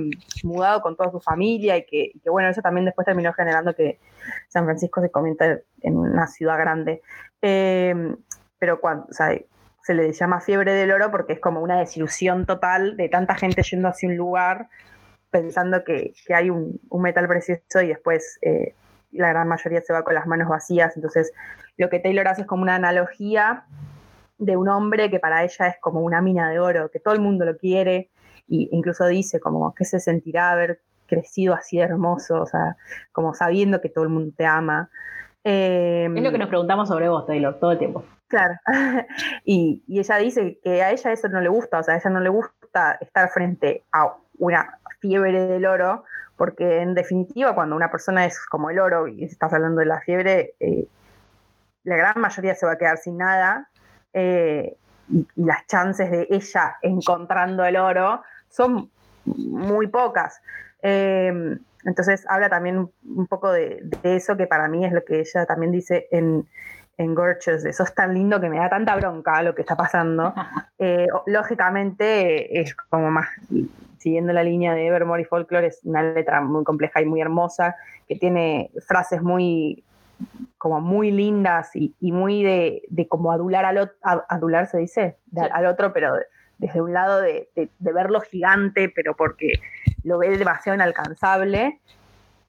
[0.44, 3.74] mudado con toda su familia y que, y que, bueno, eso también después terminó generando
[3.76, 4.00] que
[4.50, 7.02] San Francisco se convierte en una ciudad grande.
[7.42, 8.16] Eh,
[8.60, 9.36] pero cuando, o sea,
[9.84, 13.62] se le llama fiebre del oro porque es como una desilusión total de tanta gente
[13.64, 14.70] yendo hacia un lugar
[15.30, 18.76] pensando que, que hay un, un metal precioso y después eh,
[19.12, 20.96] la gran mayoría se va con las manos vacías.
[20.96, 21.34] Entonces,
[21.78, 23.66] lo que Taylor hace es como una analogía
[24.38, 27.20] de un hombre que para ella es como una mina de oro, que todo el
[27.20, 28.12] mundo lo quiere,
[28.50, 32.78] e incluso dice como que se sentirá haber crecido así de hermoso, o sea,
[33.12, 34.90] como sabiendo que todo el mundo te ama.
[36.16, 38.04] Es lo que nos preguntamos sobre vos, Taylor, todo el tiempo.
[38.34, 38.56] Claro.
[39.46, 42.20] y, ella dice que a ella eso no le gusta, o sea, a ella no
[42.20, 46.04] le gusta estar frente a una fiebre del oro,
[46.36, 50.02] porque en definitiva cuando una persona es como el oro y estás hablando de la
[50.02, 50.88] fiebre, eh,
[51.84, 53.70] la gran mayoría se va a quedar sin nada
[54.14, 54.78] eh,
[55.10, 58.90] y, las chances de ella encontrando el oro son
[59.26, 60.42] muy pocas.
[60.82, 61.56] Eh,
[61.86, 65.46] entonces habla también un poco de, de eso que para mí es lo que ella
[65.46, 66.48] también dice en,
[66.98, 70.34] en Gorgeous, de sos tan lindo que me da tanta bronca lo que está pasando.
[70.80, 73.28] Eh, lógicamente es como más,
[74.00, 77.76] siguiendo la línea de Evermore y Folklore, es una letra muy compleja y muy hermosa,
[78.06, 79.84] que tiene frases muy
[80.58, 83.96] como muy lindas y, y muy de, de como adular al otro,
[84.28, 86.26] adular se dice, De- al otro, pero de-
[86.58, 89.54] desde un lado de, de- de verlo gigante, pero porque
[90.04, 91.80] lo ve demasiado inalcanzable.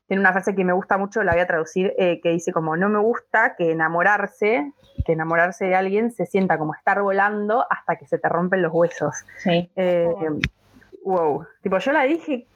[0.06, 2.76] Tiene una frase que me gusta mucho, la voy a traducir, eh, que dice como,
[2.76, 4.70] no me gusta que enamorarse,
[5.06, 8.72] que enamorarse de alguien se sienta como estar volando hasta que se te rompen los
[8.72, 9.14] huesos.
[9.38, 9.70] Sí.
[9.76, 10.08] Eh,
[11.04, 11.46] wow.
[11.62, 12.46] Tipo, yo la dije,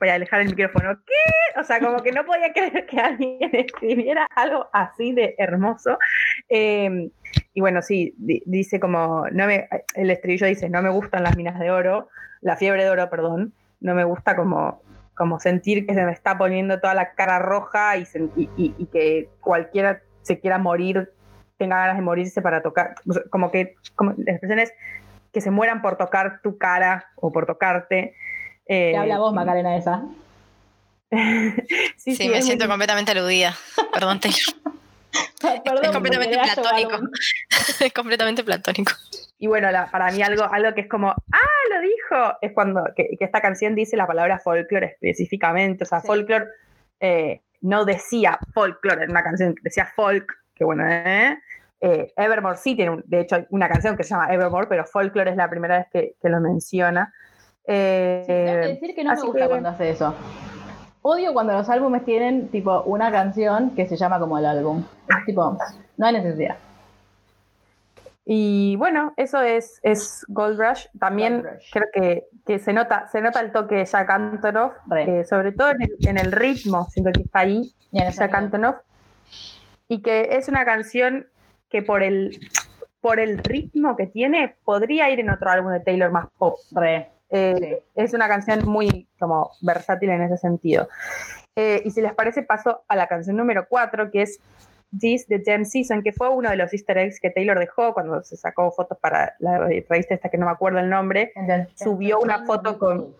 [0.00, 0.96] voy a alejar el micrófono.
[1.06, 1.60] ¿Qué?
[1.60, 5.98] O sea, como que no podía creer que alguien escribiera algo así de hermoso.
[6.48, 7.10] Eh,
[7.52, 11.36] y bueno, sí, di- dice como, no me, el estribillo dice, no me gustan las
[11.36, 12.08] minas de oro,
[12.40, 14.82] la fiebre de oro, perdón, no me gusta como,
[15.16, 18.74] como sentir que se me está poniendo toda la cara roja y, sen- y- y-
[18.78, 21.12] y que cualquiera se quiera morir,
[21.56, 24.72] tenga ganas de morirse para tocar, o sea, como que, como, la expresión es
[25.32, 28.14] que se mueran por tocar tu cara o por tocarte.
[28.66, 30.02] Eh, Te habla vos, Macarena, esa.
[31.96, 33.54] sí, Sí, me siento muy- completamente aludida.
[33.92, 34.40] Perdón, Taylor.
[35.64, 36.98] Perdón, es completamente platónico.
[37.80, 38.92] es completamente platónico.
[39.38, 42.84] Y bueno, la- para mí algo, algo que es como, ah, lo dijo, es cuando
[42.96, 46.06] que, que esta canción dice la palabra folklore específicamente, o sea, Sí.
[46.06, 46.46] folklore
[47.00, 51.38] eh, no decía folklore en una canción, decía folk, que bueno, ¿eh?
[51.80, 55.30] Eh, Evermore sí tiene, un- de hecho, una canción que se llama Evermore, pero folklore
[55.32, 57.12] es la primera vez que, que lo menciona.
[57.66, 60.14] Eh, Tengo que decir que no me gusta que- cuando hace eso.
[61.06, 64.82] Odio cuando los álbumes tienen tipo una canción que se llama como el álbum.
[65.06, 65.58] Es tipo,
[65.98, 66.56] no hay necesidad.
[68.24, 70.86] Y bueno, eso es, es Gold Rush.
[70.98, 71.70] También Gold Rush.
[71.72, 75.20] creo que, que se nota, se nota el toque de Jack Antonoff, Re.
[75.20, 78.34] eh, sobre todo en el, en el ritmo, siento que está ahí Jack.
[78.34, 78.76] Antonoff.
[79.88, 81.26] Y que es una canción
[81.68, 82.40] que por el,
[83.02, 86.56] por el ritmo que tiene, podría ir en otro álbum de Taylor más pop.
[86.72, 87.90] Re, Eh, sí.
[87.94, 90.88] Es una canción muy como versátil en ese sentido.
[91.56, 94.40] Eh, y si les parece, paso a la canción número 4, que es
[94.98, 98.22] This, The Gem Season, que fue uno de los easter eggs que Taylor dejó cuando
[98.22, 101.32] se sacó fotos para la revista esta que no me acuerdo el nombre.
[101.34, 103.14] Entonces, Subió una foto con-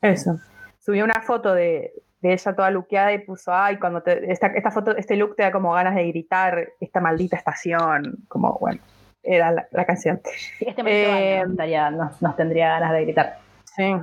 [0.00, 0.38] Eso.
[0.78, 4.70] Subió una foto de, de ella toda luqueada y puso, ay, cuando te, esta, esta
[4.70, 8.80] foto, este look te da como ganas de gritar, esta maldita estación, como, bueno,
[9.26, 10.20] era la, la canción.
[10.58, 13.38] Sí, Este Eh, estaría- nos, nos tendría ganas de gritar.
[13.64, 13.94] Sí.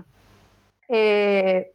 [0.90, 1.72] Eh,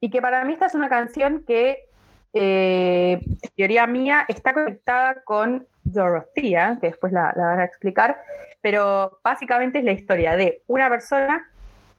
[0.00, 1.84] y que para mí esta es una canción que,
[2.32, 3.20] eh,
[3.56, 8.22] teoría mía, está conectada con Dorothea, que después la, la van a explicar,
[8.60, 11.48] pero básicamente es la historia de una persona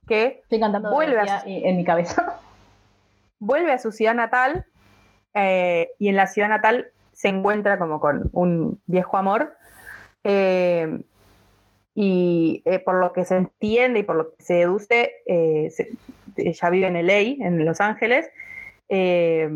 [0.07, 2.39] que Estoy cantando Vuelve a- en mi cabeza.
[3.39, 4.65] vuelve a su ciudad natal
[5.33, 9.55] eh, y en la ciudad natal se encuentra como con un viejo amor.
[10.23, 10.99] Eh,
[11.95, 15.71] y eh, por lo que se entiende y por lo que se deduce, eh,
[16.37, 18.29] ella vive en LA, en Los Ángeles,
[18.89, 19.49] eh,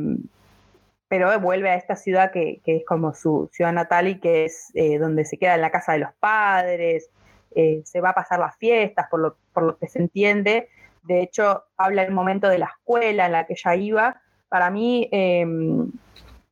[1.07, 4.71] pero vuelve a esta ciudad que, que es como su ciudad natal y que es
[4.73, 7.09] eh, donde se queda en la casa de los padres,
[7.55, 10.69] eh, se va a pasar las fiestas, por lo, por lo que se entiende.
[11.03, 14.21] De hecho, habla el momento de la escuela en la que ella iba.
[14.49, 15.45] Para mí eh,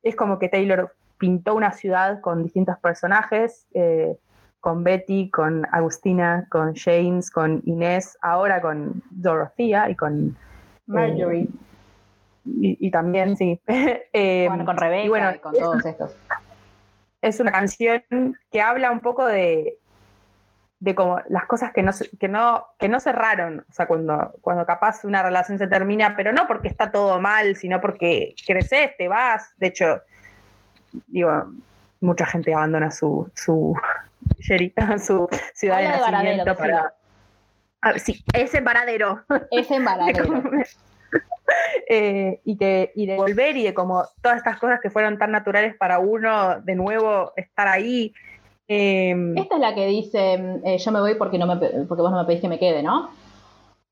[0.02, 4.16] es como que Taylor pintó una ciudad con distintos personajes, eh,
[4.60, 10.36] con Betty, con Agustina, con James, con Inés, ahora con Dorothea y con...
[10.86, 11.48] Marjorie.
[12.44, 13.60] Y, y también, sí.
[14.12, 16.16] Eh, bueno, con Rebeca y bueno, y con todos estos.
[17.20, 18.02] es una canción
[18.50, 19.78] que habla un poco de,
[20.78, 24.34] de como las cosas que no, se- que no, que no cerraron, o sea, cuando,
[24.40, 28.96] cuando capaz una relación se termina, pero no porque está todo mal, sino porque creces,
[28.96, 30.00] te vas, de hecho,
[31.06, 31.30] digo,
[32.00, 33.74] mucha gente abandona su, su,
[34.40, 34.72] Sherry-
[35.04, 36.80] su ciudad Habla de de nacimiento Cecilia.
[36.82, 36.94] para...
[37.82, 39.24] Ah, sí, ese varadero.
[39.50, 40.42] Es embaradero.
[41.88, 45.30] Eh, y, que, y de volver y de como todas estas cosas que fueron tan
[45.30, 48.12] naturales para uno, de nuevo estar ahí.
[48.66, 51.54] Eh, Esta es la que dice, mm, eh, yo me voy porque, no me,
[51.86, 53.10] porque vos no me pedís que me quede, ¿no?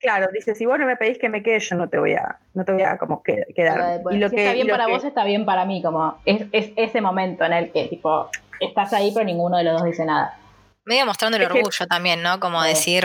[0.04, 2.36] Claro, dice, si vos no me pedís que me quede, yo no te voy a,
[2.54, 4.00] no te voy a como que- quedar.
[4.02, 5.64] Bueno, y lo si que, está bien y lo para que- vos, está bien para
[5.64, 8.28] mí, como es, es ese momento en el que tipo
[8.60, 10.38] estás ahí pero ninguno de los dos dice nada.
[10.84, 12.38] Medio mostrando el Es que- orgullo también, ¿no?
[12.38, 12.68] Como Sí.
[12.68, 13.04] decir,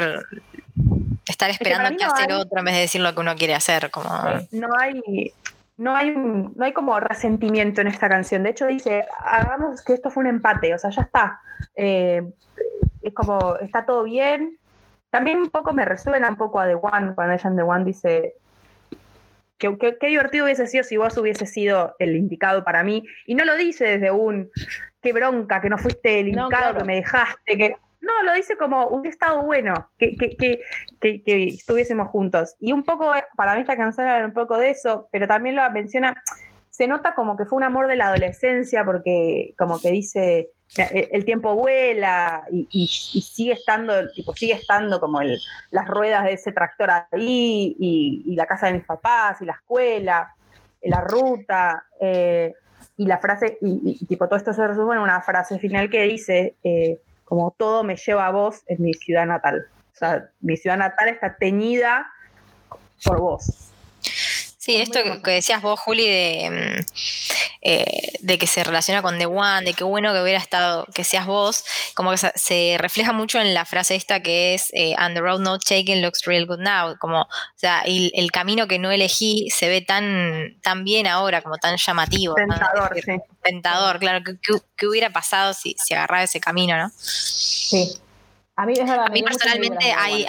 [1.28, 3.20] estar que esperando que no hace el hay- otro en vez de decir lo que
[3.22, 3.89] uno quiere hacer.
[3.91, 4.10] Como,
[4.52, 5.34] no hay
[5.78, 10.10] no hay no hay como resentimiento en esta canción de hecho dice hagamos que esto
[10.12, 11.39] fue un empate o sea ya está
[11.76, 12.22] Eh,
[13.02, 14.58] es como está todo bien
[15.10, 17.86] también un poco me resuena un poco a The One cuando ella en The One
[17.86, 18.36] dice
[19.57, 23.36] que, que- qué divertido hubiese sido si vos hubiese sido el indicado para mí y
[23.36, 24.49] no lo dice desde un
[25.01, 26.78] qué bronca que no fuiste el No, indicado claro.
[26.80, 30.62] que me dejaste que no, lo dice como un estado bueno, que, que, que,
[31.01, 32.55] que, que estuviésemos juntos.
[32.57, 35.70] Y un poco, para mí esta canción era un poco de eso, pero también lo
[35.72, 36.16] menciona,
[36.70, 41.09] se nota como que fue un amor de la adolescencia, porque como que dice, el
[41.11, 45.39] el tiempo vuela y, y- sigue estando, tipo, sigue estando como el,
[45.72, 50.34] las ruedas de ese tractor ahí, y, la casa de mis papás, y la escuela,
[50.84, 52.53] la ruta, eh,
[52.97, 56.55] y la frase, y, tipo todo esto se resume en una frase final que dice,
[56.63, 59.67] eh, como todo me lleva a vos en mi ciudad natal.
[59.93, 62.07] O sea, mi ciudad natal está teñida
[63.03, 63.72] por vos.
[64.70, 66.86] Sí, esto que, que decías vos, Juli, de, mm,
[67.63, 71.03] eh, de que se relaciona con The One, de qué bueno que hubiera estado, que
[71.03, 71.65] seas vos,
[71.95, 75.22] como que se, se refleja mucho en la frase esta que es eh, And the
[75.22, 78.91] road not taken looks real good now, como, o sea, el, el camino que no
[78.91, 82.36] elegí se ve tan, tan bien ahora, como tan llamativo.
[82.38, 82.55] ¿no?
[82.55, 83.34] Tentador, decir, sí.
[83.41, 84.24] Tentador, claro,
[84.78, 86.91] ¿qué, hubiera pasado si, si agarraba ese camino, no?
[86.95, 87.99] Sí.
[88.55, 89.05] A mí es verdad.
[89.07, 90.28] A mí personalmente hay-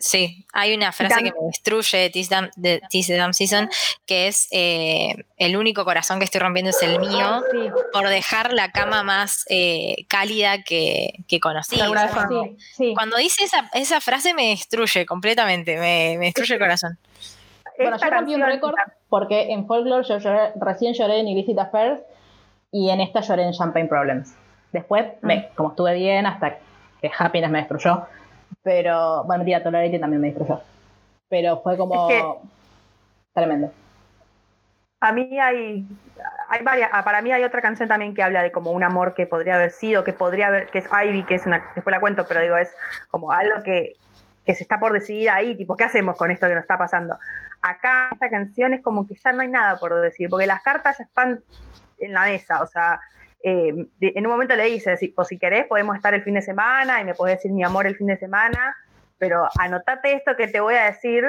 [0.00, 3.68] sí, hay una frase que me destruye de This Damn, de This Damn Season,
[4.06, 7.58] que es eh, el único corazón que estoy rompiendo es el mío Sí,
[7.92, 11.76] por dejar la cama más eh, cálida que, que conocí.
[11.78, 12.94] Cuando, sí, sí.
[12.94, 16.98] cuando dice esa, esa frase me destruye completamente, me, me destruye el corazón.
[17.78, 18.74] Bueno, Esta yo rompí un récord
[19.08, 22.00] porque en Folklore yo lloré- recién lloré en Illicit Affairs
[22.70, 24.34] y en esta lloré en Champagne Problems.
[24.72, 26.58] Después, me- como estuve bien hasta
[27.00, 28.06] que Happiness me destruyó,
[28.62, 30.60] pero, bueno, tía, Tolerate también me destruyó.
[31.28, 32.24] Pero fue como Es
[33.34, 33.72] tremendo.
[35.00, 35.84] A mí hay,
[36.48, 39.14] hay varias, ah, para mí hay otra canción también que habla de como un amor
[39.14, 41.98] que podría haber sido, que podría haber, que es Ivy, que es una, después la
[41.98, 42.72] cuento, pero digo, es
[43.10, 43.94] como algo que,
[44.44, 47.18] que se está por decidir ahí, tipo, ¿qué hacemos con esto que nos está pasando?
[47.62, 50.98] Acá esta canción es como que ya no hay nada por decir, porque las cartas
[50.98, 51.42] ya están
[51.98, 53.00] en la mesa, o sea,
[53.42, 56.42] eh, en un momento le dice, si, pues, si querés podemos estar el fin de
[56.42, 58.76] semana y me podés decir mi amor el fin de semana,
[59.18, 61.24] pero anotate esto que te voy a decir,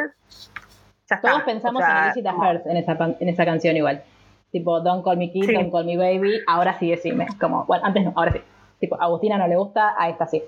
[1.10, 1.30] ya está.
[1.30, 4.04] Todos pensamos O sea, en Elizabeth Hurst en esa, en esa canción igual.
[4.52, 5.54] Tipo, Don't Call Me Kid, Sí.
[5.54, 7.28] Don't Call Me Baby, ahora sí decime.
[7.40, 8.42] Como, bueno, antes no, ahora sí.
[8.80, 10.44] Tipo, a Agustina no le gusta, a esta sí.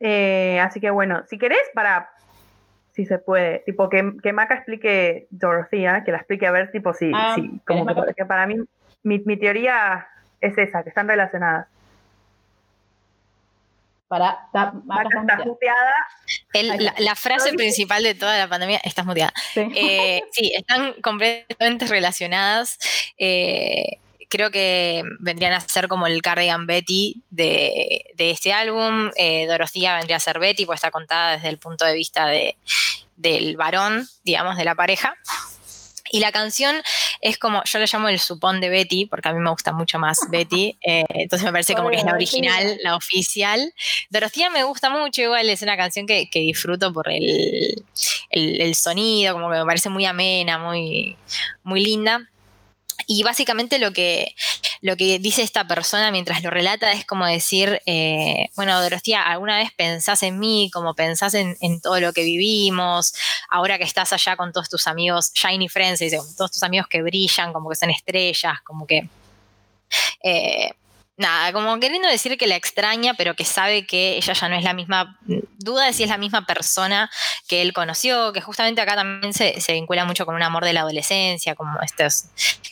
[0.00, 2.10] Eh, así que bueno, si querés, para
[2.92, 6.92] si se puede, tipo que, que Maca explique Dorothea, que la explique a ver, tipo,
[6.94, 8.56] si, Ah, si como ¿querés, que, que para mí,
[9.08, 10.06] mi, mi teoría
[10.40, 11.66] es esa, que están relacionadas.
[14.06, 15.94] Para, está, Maca Maca está está muteada.
[16.54, 19.32] El- la, frase principal de toda la pandemia, estás muteada.
[19.52, 19.68] Sí.
[19.74, 22.78] Eh, sí, están completamente relacionadas.
[23.18, 23.98] Eh,
[24.30, 29.10] creo que vendrían a ser como el Cardigan Betty de, de este álbum.
[29.16, 32.56] Eh, Dorothea vendría a ser Betty, pues está contada desde el punto de vista de,
[33.16, 35.16] del varón, digamos, de la pareja.
[36.10, 36.80] Y la canción
[37.20, 39.98] es como, yo le llamo el supón de Betty, porque a mí me gusta mucho
[39.98, 43.72] más Betty, eh, entonces me parece como que es la original, la oficial.
[44.10, 47.84] Dorothea me gusta mucho, igual es una canción que, que disfruto por el,
[48.30, 51.16] el, el sonido, como que me parece muy amena, muy,
[51.62, 52.28] muy linda.
[53.06, 54.34] Y básicamente lo que,
[54.80, 59.58] lo que dice esta persona mientras lo relata es como decir, eh, bueno, Dorothea, ¿alguna
[59.58, 63.14] vez pensás en mí, como pensás en, todo lo que vivimos?
[63.50, 67.02] Ahora que estás allá con todos tus amigos, Shiny Friends, dice, todos tus amigos que
[67.02, 69.08] brillan, como que son estrellas, como que...
[70.22, 70.70] eh,
[71.18, 74.62] nada, como queriendo decir que la extraña, pero que sabe que ella ya no es
[74.62, 75.18] la misma,
[75.58, 77.10] duda de si es la misma persona
[77.48, 80.72] que él conoció, que justamente acá también se, se vincula mucho con un amor de
[80.72, 82.26] la adolescencia, como estos,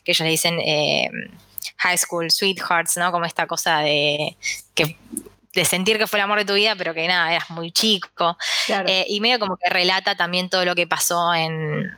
[0.05, 1.11] que ellos le dicen eh,
[1.79, 3.11] high school sweethearts, ¿no?
[3.13, 4.37] Como esta cosa de
[4.75, 4.97] que
[5.55, 8.37] de sentir que fue el amor de tu vida, pero que nada, eras muy chico.
[8.67, 8.89] Claro.
[8.89, 11.97] Eh, y medio como que relata también todo lo que pasó en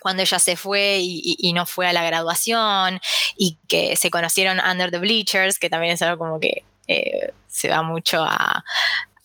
[0.00, 2.98] cuando ella se fue y, y- y no fue a la graduación
[3.36, 7.68] y que se conocieron under the bleachers, que también es algo como que eh, se
[7.68, 8.64] va mucho a,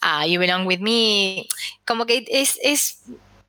[0.01, 1.47] a You Belong With Me.
[1.86, 2.59] Como que es...
[2.61, 2.99] es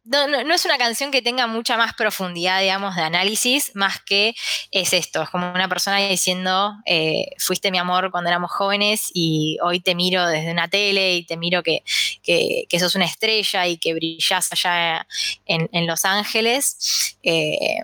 [0.09, 4.35] no, es una canción que tenga mucha más profundidad, digamos, de análisis, más que
[4.71, 9.59] es esto, es como una persona diciendo, eh, fuiste mi amor cuando éramos jóvenes y
[9.63, 11.83] hoy te miro desde una tele y te miro que,
[12.23, 15.07] que, que sos una estrella y que brillás allá
[15.47, 17.17] en, en Los Ángeles.
[17.23, 17.81] eh,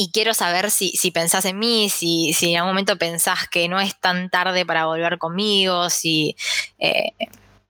[0.00, 3.68] y quiero saber si, si pensás en mí, si, si en algún momento pensás que
[3.68, 6.36] no es tan tarde para volver conmigo, si...
[6.78, 7.12] eh,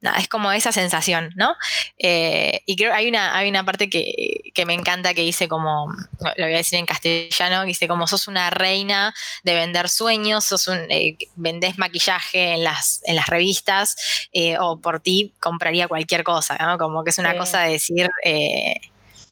[0.00, 1.56] nada, es como esa sensación, ¿no?
[1.98, 4.12] Eh, y creo que hay una, hay una parte que,
[4.54, 5.86] que me encanta que dice como,
[6.36, 10.44] lo voy a decir en castellano, que dice como sos una reina de vender sueños,
[10.44, 13.96] sos un, eh, vendés maquillaje en las, en las revistas,
[14.32, 16.78] eh, o por ti compraría cualquier cosa, ¿no?
[16.78, 17.38] Como que es una Sí.
[17.38, 18.08] cosa de decir...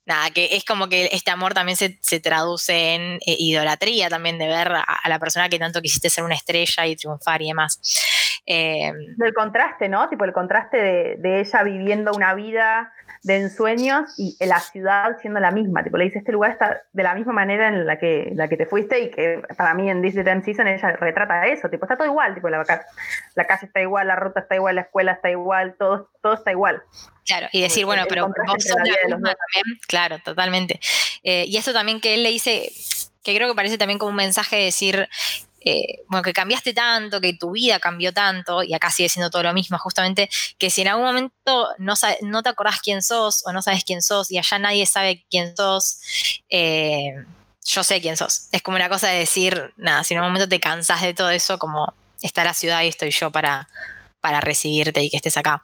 [0.06, 4.38] Nada, que es como que este amor también se, se traduce en eh, idolatría también
[4.38, 8.40] de ver a, la persona que tanto quisiste ser una estrella y triunfar y demás.
[8.46, 10.08] Eh, del contraste, ¿no?
[10.08, 12.92] Tipo el contraste de, de ella viviendo una vida
[13.26, 15.82] de ensueños y la ciudad siendo la misma.
[15.82, 18.56] Tipo, le dice, este lugar está de la misma manera en la que, la que
[18.56, 21.68] te fuiste y que para mí en This Time Season ella retrata eso.
[21.68, 22.34] Tipo, está todo igual.
[22.34, 22.64] Tipo, la,
[23.34, 26.52] la calle está igual, la ruta está igual, la escuela está igual, todo, todo está
[26.52, 26.80] igual.
[27.24, 30.78] Claro, y decir, bueno, el pero vos sos la misma también, claro, totalmente.
[31.24, 32.70] Eh, y eso también que él le dice,
[33.24, 35.08] que creo que parece también como un mensaje de decir,
[35.68, 39.42] eh, bueno, que cambiaste tanto, que tu vida cambió tanto, y acá sigue siendo todo
[39.42, 43.52] lo mismo, justamente, que si en algún momento no, no te acordás quién sos o
[43.52, 45.98] no sabes quién sos y allá nadie sabe quién sos,
[46.50, 47.14] eh,
[47.64, 48.46] yo sé quién sos.
[48.52, 51.30] Es como una cosa de decir, nada, si en un momento te cansás de todo
[51.30, 51.92] eso, como
[52.22, 53.68] está la ciudad y estoy yo para,
[54.20, 55.60] para recibirte y que estés acá.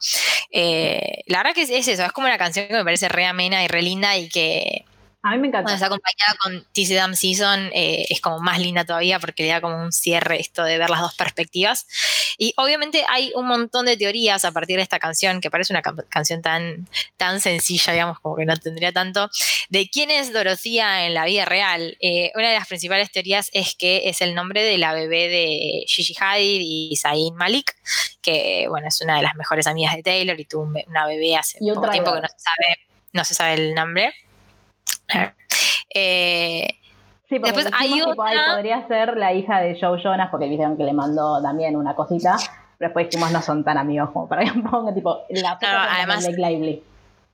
[0.51, 3.25] Eh, la verdad que es, es eso, es como una canción que me parece re
[3.25, 4.83] amena y re linda y que
[5.25, 5.73] A mí me cuando encanta.
[5.75, 9.61] está acompañada con TC Damn Season eh, es como más linda todavía porque le da
[9.61, 11.87] como un cierre esto de ver las dos perspectivas.
[12.37, 15.81] Y obviamente hay un montón de teorías a partir de esta canción, que parece una
[15.81, 19.29] cam- canción tan, tan sencilla, digamos, como que no tendría tanto,
[19.69, 21.95] de quién es Dorothea en la vida real.
[22.01, 25.85] Eh, una de las principales teorías es que es el nombre de la bebé de
[25.87, 27.75] Gigi Hadid y Zayn Malik,
[28.21, 31.59] que bueno, es una de las mejores amigas de Taylor y tuvo una bebé hace
[31.61, 32.77] Y un poco tiempo que no se sabe,
[33.13, 34.13] no se sabe el nombre.
[35.93, 36.67] Eh,
[37.29, 40.29] Sí, porque Después hay dijimos, tipo, ay, otra- podría ser la hija de Joe Jonas,
[40.29, 42.35] porque vieron que le mandó también una cosita,
[42.77, 46.27] pero después dijimos no son tan amigos como para que ponga tipo la No, además-
[46.27, 46.83] Blake Lively.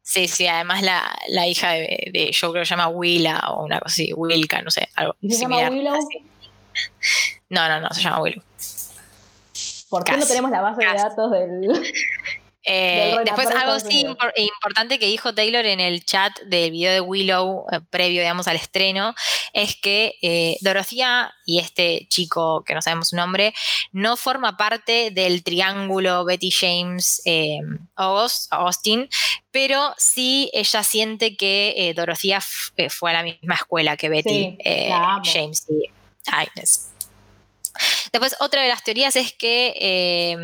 [0.02, 3.66] Sí, sí, además la, la hija de, de- yo creo que se llama Willa o
[3.66, 5.70] una cosa así, Wilka, no sé, algo ¿Y se llama.
[5.70, 5.94] Willow?
[5.96, 6.26] así.
[7.50, 8.42] No, no, no, se llama Willow.
[9.90, 11.62] ¿Por qué no tenemos la base de datos del.
[12.72, 17.02] Eh, después algo sí impor- importante que dijo Taylor en el chat del video de
[17.02, 19.16] Willow eh, previo, digamos, al estreno,
[19.54, 23.54] es que eh, Dorothea y este chico, que no sabemos su nombre,
[23.92, 27.60] no forma parte del triángulo Betty James eh,
[27.96, 29.10] August- Austin,
[29.52, 32.40] pero sí ella siente que Dorothea
[32.90, 34.58] fue a la misma escuela que Betty Sí.
[35.34, 35.90] James y
[36.32, 36.89] Agnes.
[38.12, 40.38] Después, otra de las teorías es que eh,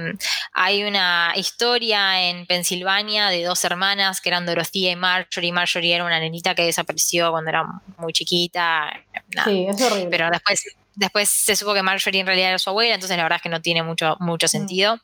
[0.53, 5.51] hay una historia en Pensilvania de dos hermanas que eran Dorothea y Marjorie.
[5.51, 7.65] Marjorie era una nenita que desapareció cuando era
[7.97, 8.91] muy chiquita.
[9.33, 9.49] nada.
[9.49, 10.07] Sí, es horrible.
[10.11, 10.63] Pero después,
[10.95, 13.49] después se supo que Marjorie en realidad era su abuela, entonces la verdad es que
[13.49, 14.99] no tiene mucho, mucho sentido.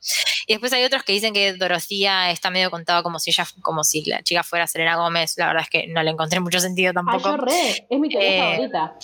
[0.46, 3.84] Y después hay otros que dicen que Dorothea está medio contada como si ella, como
[3.84, 5.34] si la chica fuera Selena Gómez.
[5.36, 7.30] La verdad es que no le encontré mucho sentido Ay, tampoco.
[7.30, 7.86] yo re.
[7.90, 8.94] Es mi teoría Eh, favorita.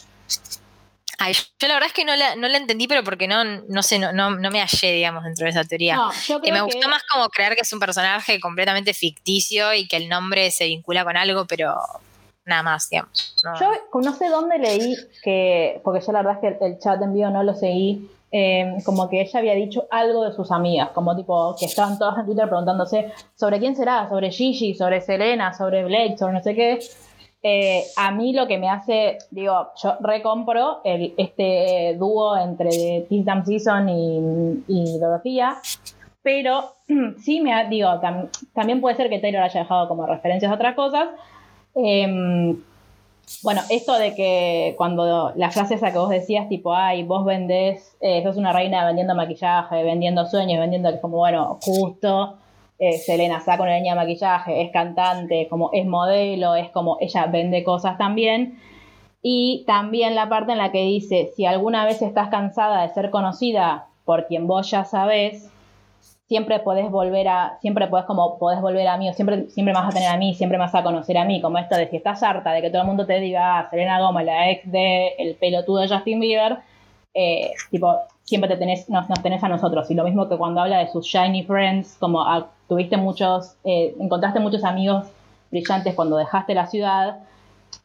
[1.18, 3.82] Ay, yo la verdad es que no la, no la entendí, pero porque no, no
[3.82, 5.96] sé, no, no, no me hallé, digamos, dentro de esa teoría.
[5.96, 9.88] No, yo me que- gustó más como creer que es un personaje completamente ficticio y
[9.88, 11.74] que el nombre se vincula con algo, pero
[12.44, 13.34] nada más, digamos.
[13.42, 17.02] Yo no sé dónde leí que, porque yo la verdad es que el, el chat
[17.02, 20.90] en vivo no lo seguí, eh, como que ella había dicho algo de sus amigas,
[20.94, 25.52] como tipo que estaban todas en Twitter preguntándose sobre quién será, sobre Gigi, sobre Selena,
[25.52, 26.78] sobre Blake, sobre no sé qué.
[27.42, 33.24] Eh, a mí lo que me hace, digo, yo recompro el, este dúo entre Tis
[33.24, 34.98] Dam Season y, y
[36.22, 36.74] pero
[37.22, 40.54] sí me ha- digo, tam- también puede ser que Taylor haya dejado como referencias a
[40.56, 41.08] otras cosas.
[41.74, 42.60] Em,
[43.42, 47.96] bueno, esto de que cuando la frase esa que vos decías, tipo, ay, vos vendés,
[48.00, 52.36] eh, sos una reina vendiendo maquillaje, vendiendo sueños, vendiendo, como, bueno, justo,
[52.78, 57.26] eh, Selena saca una línea de maquillaje, es cantante, como es modelo, es como ella
[57.26, 58.58] vende cosas también.
[59.22, 63.10] Y también la parte en la que dice, si alguna vez estás cansada de ser
[63.10, 65.50] conocida por quien vos ya sabés,
[66.28, 69.88] siempre podés volver a, siempre podés como podés volver a mí, o siempre, siempre vas
[69.88, 71.96] a tener a mí, siempre me vas a conocer a mí, como esto de si
[71.96, 75.08] estás harta de que todo el mundo te diga, ah, Selena Gomez, la ex de
[75.18, 76.58] el pelotudo de Justin Bieber,
[77.14, 77.96] eh, tipo,
[78.28, 79.90] siempre te tenés, nos, tenés a nosotros.
[79.90, 83.94] Y lo mismo que cuando habla de sus shiny friends, como ah, tuviste muchos, eh,
[83.98, 85.06] encontraste muchos amigos
[85.50, 87.20] brillantes cuando dejaste la ciudad,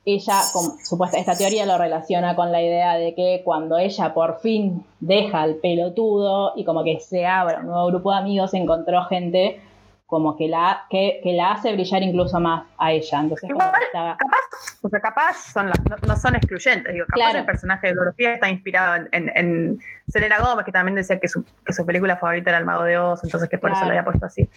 [0.06, 4.40] ella, con supuesta, esta teoría lo relaciona con la idea de que cuando ella por
[4.40, 9.06] fin deja al pelotudo y como que se abre un nuevo grupo de amigos, encontró
[9.06, 9.62] gente
[10.06, 13.20] como que la, que, que la hace brillar incluso más a ella.
[13.22, 14.38] Entonces, Igual, estaba- Capaz,
[14.84, 17.40] o sea, capaz son las- no, no son excluyentes, digo, capaz Claro.
[17.40, 21.28] el personaje de Dorothea está inspirado en, en, en Selena Gómez, que también decía que
[21.28, 23.88] su, que su película favorita era El Mago de Oz, entonces que por eso lo
[23.90, 24.48] había puesto así.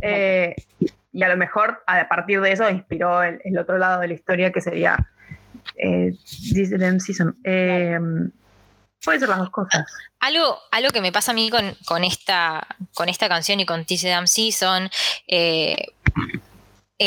[0.00, 0.54] Eh,
[1.12, 4.14] y a lo mejor a partir de eso inspiró el, el otro lado de la
[4.14, 4.96] historia que sería
[5.76, 6.12] eh,
[6.54, 6.70] This
[7.04, 7.36] Season.
[7.44, 7.98] Eh,
[9.04, 9.84] puede ser las dos cosas.
[10.20, 13.84] Algo, algo que me pasa a mí con, con, esta, con esta canción y con
[13.84, 14.90] Tis Damn Season,
[15.26, 15.88] eh,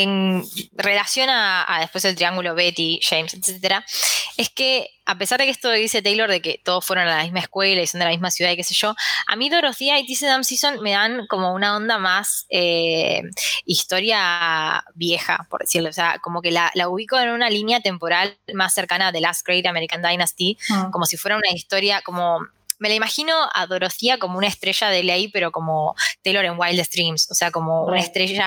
[0.02, 3.84] en relación a, a después el triángulo Betty, James, etcétera,
[4.36, 7.22] es que a pesar de que esto dice Taylor de que todos fueron a la
[7.22, 8.94] misma escuela y son de la misma ciudad y qué sé yo,
[9.28, 13.22] a mí Dorothea y Damn Season me dan como una onda más eh,
[13.64, 18.36] historia vieja, por decirlo, o sea, como que la, la ubico en una línea temporal
[18.52, 20.88] más cercana a The Last Great American Dynasty, Ah.
[20.92, 22.40] como si fuera una historia como
[22.78, 26.92] me la imagino a Dorothea como una estrella de ley, pero como Taylor en Wildest
[26.92, 28.00] Dreams, o sea, como una Re.
[28.00, 28.46] estrella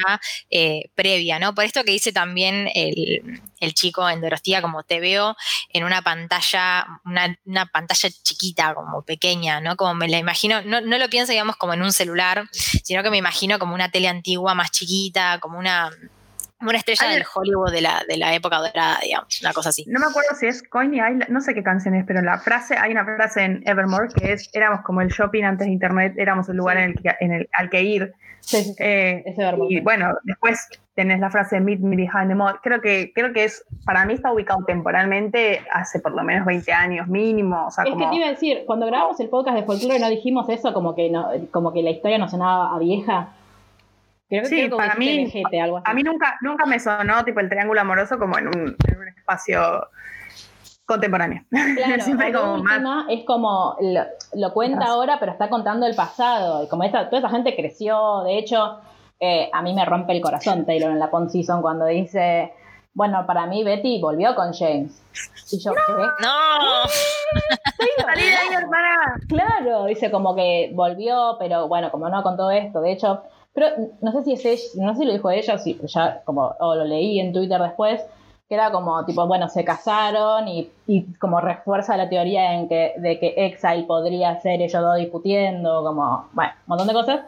[0.49, 1.55] eh, previa, ¿no?
[1.55, 5.35] Por esto que dice también el, el chico en Dorothea, como te veo
[5.73, 9.75] en una pantalla, una, una pantalla chiquita, como pequeña, ¿no?
[9.75, 13.09] Como me la imagino, no, no lo pienso, digamos, como en un celular, sino que
[13.09, 15.91] me imagino como una tele antigua más chiquita, como una,
[16.61, 19.85] una estrella del Hollywood de la, de la época dorada, digamos, una cosa así.
[19.87, 22.75] No me acuerdo si es Coney Island, no sé qué canción es, pero la frase,
[22.77, 26.49] hay una frase en Evermore que es, éramos como el shopping antes de internet, éramos
[26.49, 28.13] el lugar en el que, en el, al que ir.
[28.41, 28.75] Sí, sí.
[28.79, 29.23] Eh,
[29.69, 32.59] y bueno, después tenés la frase Meet me behind the mall.
[32.61, 36.71] Creo que, creo que es, para mí está ubicado temporalmente hace por lo menos 20
[36.73, 37.67] años mínimo.
[37.67, 39.99] O sea, Es como, que te iba a decir, cuando grabamos el podcast de folclore
[39.99, 43.29] no dijimos eso, como que no, como que la historia nos sonaba a vieja.
[44.29, 45.85] Creo que, Sí, creo para mí- algo así.
[45.89, 49.07] a mí nunca, nunca me sonó tipo el triángulo amoroso como en un, en un
[49.07, 49.87] espacio
[50.85, 51.43] contemporáneo.
[51.75, 54.01] Claro, Siempre como última, es como lo,
[54.33, 56.63] lo cuenta ahora, pero está contando el pasado.
[56.63, 58.79] Y como esta, toda esa gente creció, de hecho,
[59.19, 62.53] eh, a mí me rompe el corazón Taylor en la Pond Season cuando dice,
[62.93, 65.01] bueno, para mí Betty volvió con James.
[65.51, 65.79] Y yo, ¿qué?
[66.21, 66.87] ¡No!
[68.05, 69.15] Salí de ahí, hermana.
[69.27, 72.81] Claro, dice como que volvió, pero bueno, como no con todo esto.
[72.81, 73.23] De hecho,
[73.59, 76.21] creo no sé si es ella, no sé si lo dijo ella o si ya
[76.23, 78.01] como, lo leí en Twitter después,
[78.47, 80.71] que era como tipo, bueno, se casaron y,
[81.19, 86.27] como refuerza la teoría en que, de que Exile podría ser ellos dos discutiendo, como,
[86.33, 87.21] bueno, un montón de cosas.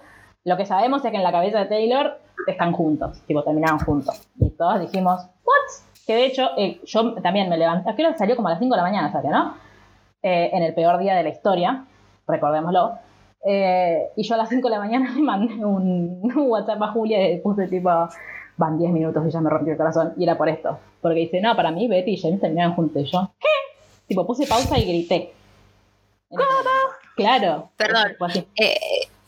[0.44, 2.18] Lo que sabemos es que en la cabeza de Taylor
[2.48, 4.28] están juntos, tipo, terminaron juntos.
[4.40, 5.86] Y todos dijimos, ¿what?
[6.08, 8.78] Que de hecho, eh, yo también me levanté, creo salió como a las 5 de
[8.78, 9.54] la mañana, salió, ¿no?
[10.24, 11.86] Eh, en el peor día de la historia,
[12.28, 12.98] recordémoslo.
[13.44, 16.92] Eh, y yo a las 5 de la mañana le mandé un, un WhatsApp a
[16.92, 17.90] Julia y puse tipo,
[18.58, 20.14] van 10 minutos y ya me rompió el corazón.
[20.18, 20.80] Y era por esto.
[21.02, 23.04] Porque dice, no, para mí Betty y James terminaron juntos.
[23.04, 23.48] Y yo, ¿qué?
[24.08, 25.34] Tipo, puse pausa y grité.
[26.30, 26.44] ¿Cómo?
[27.16, 27.72] Claro.
[27.76, 28.16] Perdón.
[28.56, 28.80] Eh,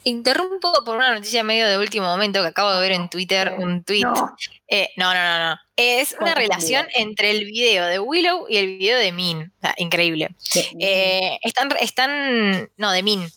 [0.04, 3.84] interrumpo por una noticia medio de último momento que acabo de ver en Twitter, un
[3.84, 4.04] tweet.
[4.04, 4.36] No.
[4.68, 5.60] Eh, no, no, no, no.
[5.76, 9.52] Es una relación entre el video de Willow y el video de Min.
[9.58, 10.30] O sea, increíble.
[10.38, 10.64] Sí.
[10.80, 13.28] Eh, están, están, no, de Min.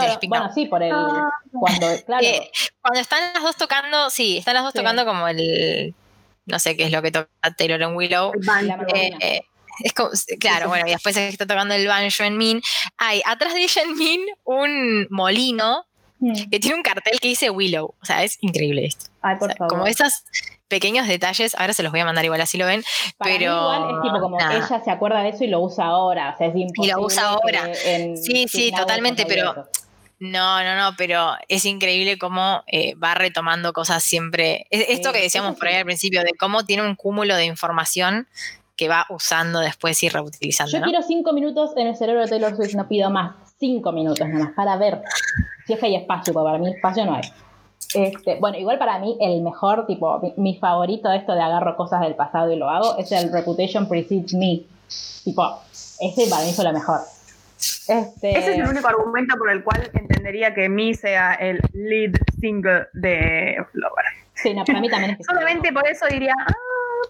[0.00, 0.92] Claro, bueno, sí, por el.
[0.92, 1.30] Ah.
[1.52, 2.24] Cuando, claro.
[2.26, 4.78] Eh, cuando están las dos tocando, sí, están las dos Sí.
[4.78, 5.94] tocando como el,
[6.46, 8.32] no sé qué es lo que toca Taylor en Willow.
[8.34, 8.82] El banjo.
[8.86, 9.42] La Eh,
[9.82, 12.62] es como, claro, bueno, y después está tocando el banjo en Min.
[12.98, 13.66] Hay atrás de
[13.96, 15.86] Min un molino
[16.20, 16.48] Mm.
[16.50, 17.94] que tiene un cartel que dice Willow.
[18.00, 19.06] O sea, es increíble esto.
[19.20, 19.68] Ay, O por sea, favor.
[19.70, 20.22] como esos
[20.68, 22.82] pequeños detalles, ahora se los voy a mandar igual así lo ven,
[23.18, 24.54] Para mí pero igual es tipo como nada.
[24.56, 26.32] ella se acuerda de eso y lo usa ahora.
[26.34, 26.96] O sea, es imposible.
[26.98, 27.70] usa ahora.
[27.72, 29.68] que en Sí, sí, totalmente, pero- eso.
[30.20, 34.66] No, no, no, pero es increíble cómo eh, va retomando cosas siempre.
[34.70, 38.26] es- Esto que decíamos por ahí al principio, de cómo tiene un cúmulo de información
[38.76, 40.72] que va usando después y reutilizando.
[40.72, 40.86] Yo ¿no?
[40.86, 43.36] quiero cinco minutos en el cerebro de Taylor Swift, no pido más.
[43.58, 45.00] Cinco minutos nomás, para ver
[45.66, 47.22] si es que hay espacio, porque para mí espacio no hay.
[47.94, 51.76] Este, bueno, igual para mí el mejor, tipo, mi, mi favorito de esto de agarro
[51.76, 54.62] cosas del pasado y lo hago, es el Reputation Precedes Me.
[55.24, 55.60] Tipo,
[56.00, 57.00] ese para mí fue lo mejor.
[57.88, 62.12] Este, Ese es el único argumento por el cual entendería que Mi sea el lead
[62.40, 64.04] single de Flower.
[64.34, 66.52] Sí, no, para mí también es que Solamente por eso diría, ah,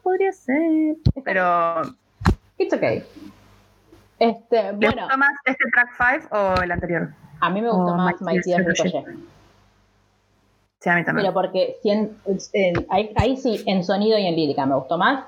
[0.03, 0.97] podría ser.
[1.25, 1.83] Pero,
[2.59, 3.03] It's okay.
[4.19, 7.09] Este, ¿le bueno, gustó más este track 5 o el anterior?
[7.41, 9.05] a mí me gustó Oh, más My Tears Ricochet.
[10.81, 11.25] Sí, a mí también.
[11.27, 12.11] Pero porque cien-
[12.53, 15.25] en- ahí, ahí sí, en sonido y en lírica me gustó más.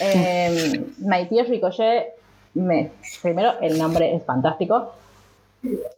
[0.00, 2.14] Eh, My Tears Ricochet,
[2.56, 2.92] me,
[3.22, 4.92] primero el nombre es fantástico.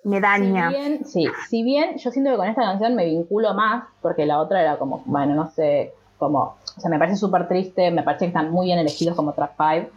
[0.04, 0.68] Me Si daña.
[0.68, 4.40] bien, sí, si bien yo siento que con esta canción me vinculo más, porque la
[4.40, 8.26] otra era como, bueno, no sé, como, o sea, me parece súper triste, me parece
[8.26, 9.90] que están muy bien elegidos como track 5.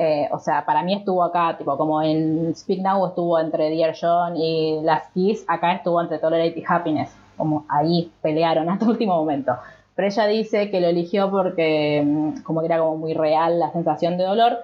[0.00, 3.96] Eh, o sea, para mí estuvo acá, tipo, como en Speak Now estuvo entre Dear
[4.00, 7.10] John y Last Kiss, acá estuvo entre Tolerate y Happiness.
[7.36, 9.56] Como ahí pelearon hasta el último momento.
[9.96, 13.72] Pero ella dice que lo eligió porque mm, como que era como muy real la
[13.72, 14.58] sensación de dolor.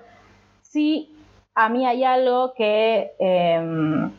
[0.75, 1.14] Sí,
[1.55, 3.12] a mí hay algo que...
[3.20, 4.11] eh,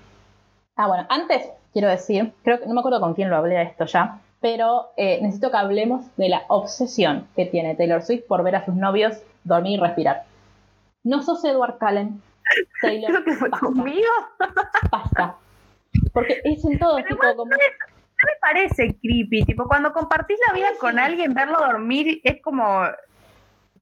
[0.78, 3.64] ah, bueno, antes quiero decir, creo que no me acuerdo con quién lo hablé de
[3.64, 8.42] esto ya, pero eh, necesito que hablemos de la obsesión que tiene Taylor Swift por
[8.42, 10.24] ver a sus novios dormir y respirar.
[11.04, 12.22] No sos Edward Cullen.
[12.82, 14.12] Taylor, Creo que fue basta, conmigo.
[14.90, 15.36] basta.
[16.14, 17.52] Porque es en todo, tipo, como...
[17.52, 19.44] No me parece creepy.
[19.44, 22.84] Tipo, cuando compartís la vida con alguien, verlo dormir es como.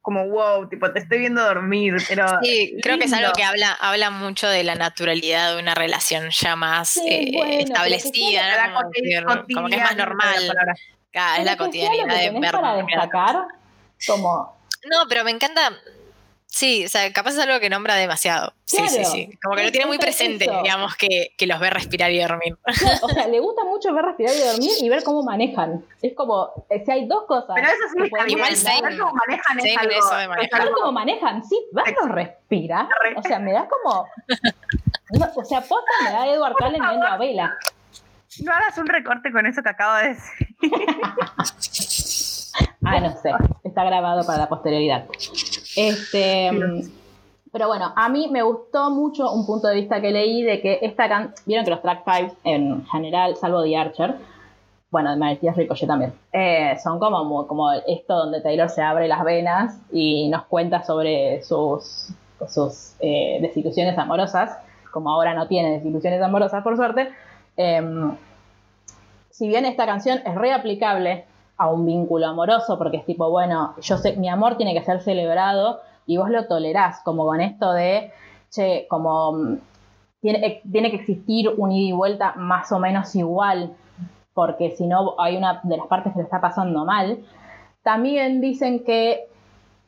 [0.03, 2.27] Como wow, tipo, te estoy viendo dormir, pero.
[2.43, 6.29] Sí, creo que es algo que habla, habla mucho de la naturalidad de una relación
[6.29, 8.75] ya más Sí, eh, bueno, pero que establecida, La ¿no?
[8.75, 8.91] Como,
[9.69, 10.35] que es más la normal.
[10.47, 10.75] palabra.
[11.13, 12.51] Claro, es la cotidianidad de ver.
[12.51, 13.35] para destacar,
[14.05, 14.57] como
[14.91, 15.71] No, pero me encanta.
[16.55, 18.53] Sí, o sea, capaz es algo que nombra demasiado.
[18.65, 19.09] Sí, sí, Claro.
[19.09, 19.39] sí.
[19.43, 20.61] Como que lo tiene muy es presente, eso.
[20.61, 22.55] digamos, que, que los ve respirar y dormir.
[22.77, 25.83] Claro, o sea, le gusta mucho ver respirar y dormir y ver cómo manejan.
[26.03, 27.55] Es como, eh, si hay dos cosas.
[27.55, 28.27] Pero eso sí que está.
[28.29, 28.83] Igual.
[28.83, 29.91] Ver cómo manejan es algo.
[29.93, 30.61] eso de manejar.
[30.63, 32.87] ver cómo manejan, sí, verlos respirar.
[33.17, 34.05] O sea, me da como.
[35.09, 37.57] no, o sea, posta me da Edward Cullen viendo a Vela.
[38.43, 40.47] No hagas un recorte con eso que acabo de decir.
[42.85, 43.31] Ah, no sé.
[43.63, 45.05] Está grabado para la posterioridad.
[45.75, 46.51] Este.
[46.51, 46.81] mm,
[47.51, 50.79] Pero bueno, a mí me gustó mucho un punto de vista que leí de que
[50.81, 54.15] esta can Vieron que los track 5 en general, salvo The Archer,
[54.89, 59.23] bueno, de Matías Ricochet también, eh, son como, como esto donde Taylor se abre las
[59.23, 62.09] venas y nos cuenta sobre sus,
[62.47, 64.57] sus eh, desilusiones amorosas,
[64.91, 67.09] como ahora no tiene desilusiones amorosas, por suerte.
[67.57, 68.15] Em,
[69.31, 71.25] si bien esta canción es reaplicable
[71.57, 75.01] a un vínculo amoroso, porque es tipo, bueno, yo sé, mi amor tiene que ser
[75.01, 78.11] celebrado y vos lo tolerás, como con esto de,
[78.49, 79.57] che, como mm,
[80.21, 83.75] tiene, eh, tiene que existir un ida y vuelta más o menos igual,
[84.33, 87.19] porque si no hay una de las partes que le está pasando mal.
[87.83, 89.27] También dicen que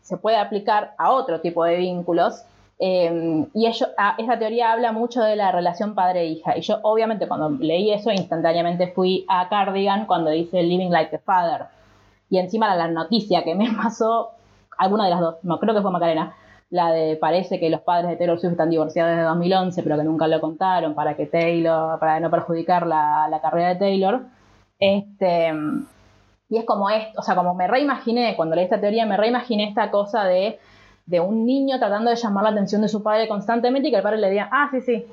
[0.01, 2.43] se puede aplicar a otro tipo de vínculos,
[2.78, 6.57] Eh, y ello, ah, esta teoría habla mucho de la relación padre-hija.
[6.57, 11.19] Y yo, obviamente, cuando leí eso, instantáneamente fui a Cardigan cuando dice Living Like a
[11.19, 11.67] Father.
[12.30, 14.32] Y encima la, la noticia que me pasó,
[14.78, 16.36] alguna de las dos, no creo que fue Macarena,
[16.69, 20.03] la de parece que los padres de Taylor Swift están divorciados desde 2011, pero que
[20.03, 24.23] nunca lo contaron para que Taylor, para no perjudicar la, la carrera de Taylor.
[24.80, 25.53] Este,
[26.49, 29.69] y es como esto, o sea, como me reimaginé, cuando leí esta teoría, me reimaginé
[29.69, 30.59] esta cosa de,
[31.06, 34.03] de un niño tratando de llamar la atención de su padre constantemente y que el
[34.03, 35.06] padre le diga, ah, sí, sí,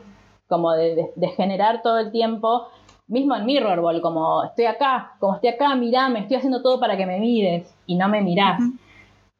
[0.48, 2.68] como de, de- de generar todo el tiempo,
[3.08, 7.04] mismo en Mirrorball, como estoy acá, como estoy acá, mirame, estoy haciendo todo para que
[7.06, 8.60] me mires y no me mirás.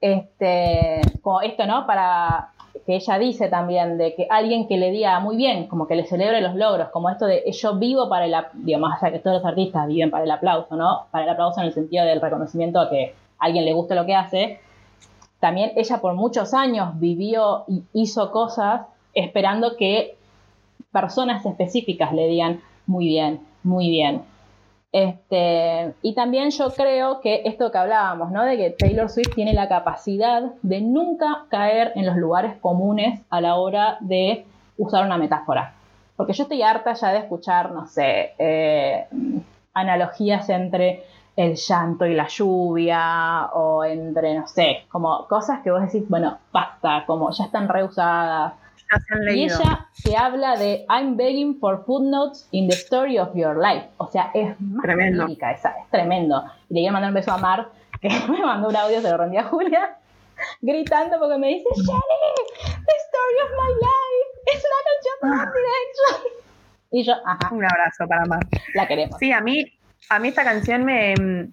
[0.01, 1.87] Este, como esto, ¿no?
[1.87, 2.49] Para
[2.85, 6.05] que ella dice también de que alguien que le diga muy bien, como que le
[6.05, 9.37] celebre los logros, como esto de yo vivo para el, digo, más allá que todos
[9.37, 11.07] los artistas viven para el aplauso, ¿no?
[11.13, 14.05] Para el aplauso en el sentido del reconocimiento a que a alguien le guste lo
[14.05, 14.61] que hace.
[15.43, 18.83] También ella por muchos años vivió y hizo cosas
[19.13, 20.15] esperando que
[20.93, 24.23] personas específicas le digan muy bien, muy bien.
[24.93, 28.45] Este, y también yo creo que esto que hablábamos, ¿no?
[28.45, 33.41] De que Taylor Swift tiene la capacidad de nunca caer en los lugares comunes a
[33.41, 34.47] la hora de
[34.79, 35.75] usar una metáfora.
[36.15, 39.09] Porque yo estoy harta ya de escuchar, no sé, eh,
[39.75, 41.03] analogías entre
[41.37, 46.39] el llanto y la lluvia, o entre, no sé, como cosas que vos decís, bueno,
[46.53, 48.55] basta, como ya están reusadas.
[48.77, 53.19] Ya se han Y ella te habla de I'm begging for footnotes in the story
[53.19, 53.87] of your life.
[53.97, 56.45] O sea, es lírica esa, es tremendo.
[56.69, 57.69] Y le quiero mandar un beso a Mar,
[58.01, 59.97] que me mandó un audio, se lo rendí a Julia,
[60.61, 64.29] gritando porque me dice, Sherry, the story of my life.
[64.55, 66.43] Es una canción de One Direction.
[66.95, 68.41] Y yo, ajá, Un abrazo para más.
[68.75, 69.17] la queremos.
[69.19, 69.65] Sí, a mí,
[70.09, 71.15] a mí esta canción me.
[71.15, 71.53] mm,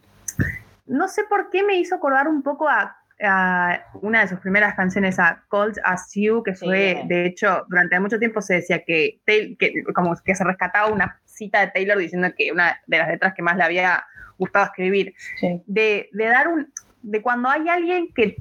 [0.88, 4.76] No sé por qué me hizo acordar un poco a, a una de sus primeras
[4.76, 7.08] canciones, a Cold as You, que fue, Sí.
[7.08, 9.56] de hecho, durante mucho tiempo se decía que, que
[9.94, 13.42] como que se rescataba una cita de Taylor diciendo que una de las letras que
[13.44, 14.04] más le había
[14.38, 15.14] gustado escribir.
[15.40, 15.62] Sí.
[15.68, 16.72] de, de dar un.
[17.02, 18.38] de cuando hay alguien que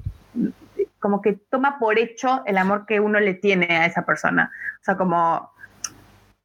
[0.99, 4.51] como que toma por hecho el amor que uno le tiene a esa persona.
[4.81, 5.51] O sea, como.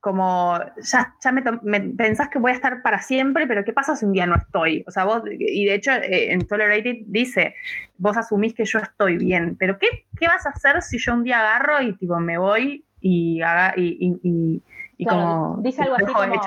[0.05, 3.97] Como ya, ya me, me pensás que voy a estar para siempre, pero ¿qué pasa
[3.97, 4.85] si un día no estoy?
[4.87, 7.55] O sea, vos, y de hecho eh, en Tolerated dice,
[7.97, 9.87] vos asumís que yo estoy bien, pero ¿qué,
[10.19, 13.73] qué vas a hacer si yo un día agarro y tipo me voy y haga
[13.79, 14.63] y, y, y-
[14.99, 16.43] y Claro, como dice algo así como-?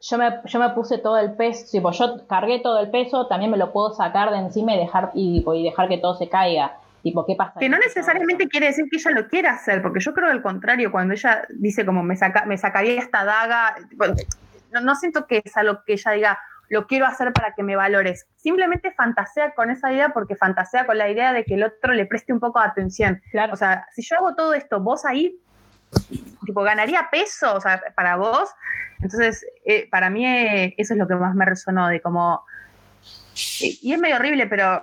[0.00, 3.52] Yo me, yo me puse todo el peso, tipo, yo cargué todo el peso, también
[3.52, 6.72] me lo puedo sacar de encima y dejar, y, y dejar que todo se caiga.
[7.02, 7.58] Tipo, ¿qué pasa?
[7.58, 10.92] Que no necesariamente quiere decir que ella lo quiera hacer, porque yo creo al contrario,
[10.92, 13.76] cuando ella dice como me, saca, me sacaría esta daga,
[14.72, 16.38] no, no siento que es algo que ella diga,
[16.70, 18.26] lo quiero hacer para que me valores.
[18.36, 22.06] Simplemente fantasea con esa idea porque fantasea con la idea de que el otro le
[22.06, 23.20] preste un poco de atención.
[23.32, 23.52] Claro.
[23.52, 25.36] O sea, si yo hago todo esto, vos ahí,
[26.46, 28.50] tipo, ganaría peso, o sea, para vos.
[29.00, 32.44] Entonces, eh, para mí eh, eso es lo que más me resonó, de como,
[33.60, 34.80] y es medio horrible, pero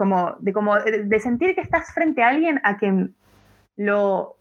[0.00, 3.14] como de, como de de sentir que estás frente a alguien a quien
[3.76, 4.36] lo,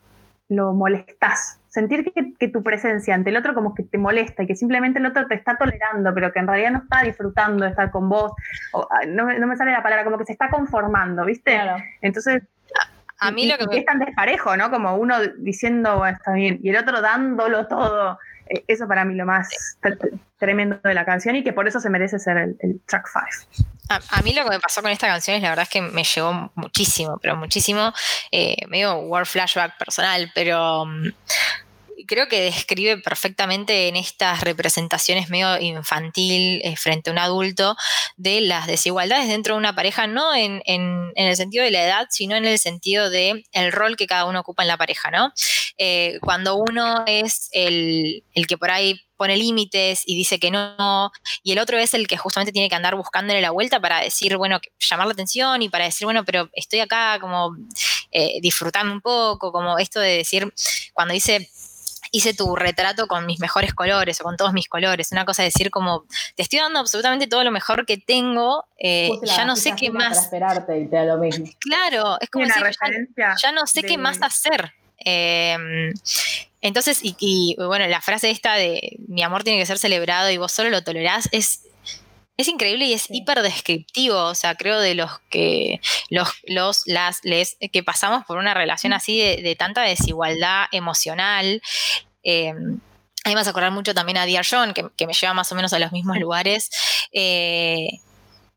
[0.48, 1.60] lo molestas.
[1.68, 5.00] Sentir que, que tu presencia ante el otro como que te molesta y que simplemente
[5.00, 8.08] el otro te está tolerando, pero que en realidad no está disfrutando de estar con
[8.08, 8.32] vos.
[8.72, 11.52] O, ah, no, me- no me sale la palabra, como que se está conformando, ¿viste?
[11.52, 11.84] Claro.
[12.02, 12.42] Entonces,
[13.20, 14.72] A mí y- lo que y es tan desparejo, ¿no?
[14.72, 18.18] Como uno diciendo, bueno, está bien, y el otro dándolo todo.
[18.50, 19.50] Eh, Eso para mí lo más
[19.82, 23.08] tre- tremendo de la canción y que por eso se merece ser el, track
[23.50, 23.66] 5.
[23.90, 26.04] A, mí lo que me pasó con esta canción es la verdad es que me
[26.04, 27.92] llegó muchísimo, pero muchísimo,
[28.32, 31.08] eh, medio word flashback personal, pero mm,
[32.10, 37.76] creo que describe perfectamente en estas representaciones medio infantil eh, frente a un adulto
[38.18, 42.08] de las desigualdades dentro de una pareja, no en, en- el sentido de la edad,
[42.10, 45.32] sino en el sentido de rol que cada uno ocupa en la pareja, ¿no?
[45.78, 51.12] Eh, cuando uno es el, el que por ahí pone límites y dice que no,
[51.44, 54.36] y el otro es el que justamente tiene que andar buscándole la vuelta para decir,
[54.38, 57.56] bueno, llamar la atención y para decir, bueno, pero estoy acá como
[58.12, 60.52] eh, disfrutando un poco, como esto de decir,
[60.94, 61.50] cuando dice,
[62.12, 65.48] hice tu retrato con mis mejores colores o con todos mis colores, una cosa de
[65.50, 66.06] decir como,
[66.36, 69.92] te estoy dando absolutamente todo lo mejor que tengo, eh, la ya no sé qué
[69.92, 71.46] Para más, esperarte y te da lo mismo.
[71.60, 73.36] claro, es como una decir, ya- referencia.
[73.42, 74.74] ya no sé de- qué más hacer.
[75.06, 75.56] Eh,
[76.62, 80.38] entonces, y, y, bueno, la frase esta de mi amor tiene que ser celebrado y
[80.38, 81.62] vos solo lo tolerás es,
[82.42, 83.18] es increíble y es Sí.
[83.18, 84.18] hiper descriptivo.
[84.26, 88.94] O sea, creo de los que los, los, las, les, que pasamos por una relación
[88.94, 91.62] así de, de tanta desigualdad emocional.
[92.24, 92.54] Eh, a
[93.30, 95.52] mí me vas a acordar mucho también a Dear John, que, que me lleva más
[95.52, 96.70] o menos a los mismos lugares.
[97.12, 97.90] eh,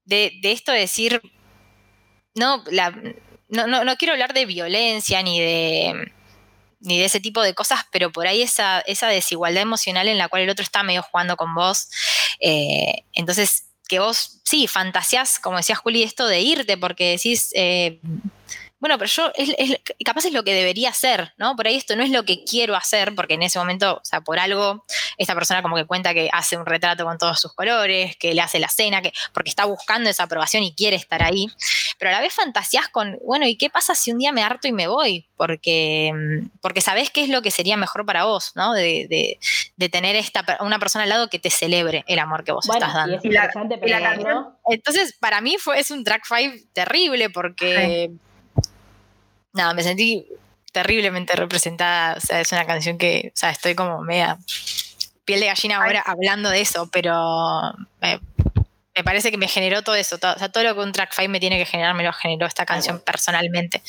[0.04, 1.22] de, de esto de decir,
[2.34, 2.90] no, la,
[3.48, 6.12] no, no, no quiero hablar de violencia ni de
[6.80, 10.28] ni de ese tipo de cosas, pero por ahí esa, esa desigualdad emocional en la
[10.28, 11.88] cual el otro está medio jugando con vos.
[12.40, 18.00] eh, entonces, que vos, sí, fantaseás, como decía Juli, esto de irte, porque decís, eh,
[18.82, 21.54] bueno, pero yo, es, es- capaz es lo que debería hacer, ¿no?
[21.54, 24.20] Por ahí esto no es lo que quiero hacer, porque en ese momento, o sea,
[24.22, 24.84] por algo,
[25.18, 28.42] esta persona como que cuenta que hace un retrato con todos sus colores, que le
[28.42, 31.46] hace la cena, que, porque está buscando esa aprobación y quiere estar ahí,
[31.98, 34.66] pero a la vez fantaseás con, bueno, ¿y qué pasa si un día me harto
[34.66, 35.28] y me voy?
[35.36, 38.72] Porque, mm, porque sabés qué es lo que sería mejor para vos, ¿no?
[38.72, 39.38] De, de-
[39.76, 42.84] de tener esta, una persona al lado que te celebre el amor que vos Bueno,
[42.86, 43.14] estás dando.
[43.14, 44.24] y es Y la- interesante y la pensarlo.
[44.24, 48.10] canción- Entonces, para mí fue, es un track 5 terrible porque.
[49.52, 50.26] Nada, me sentí
[50.72, 52.14] terriblemente representada.
[52.16, 53.30] O sea, es una canción que.
[53.34, 54.38] O sea, estoy como media
[55.24, 55.86] piel de gallina Ay.
[55.88, 57.14] ahora hablando de eso, pero.
[58.00, 58.20] Me,
[58.94, 60.18] me parece que me generó todo eso.
[60.18, 62.12] todo- o sea, todo lo que un track 5 me tiene que generar, me lo
[62.12, 63.82] generó esta canción personalmente.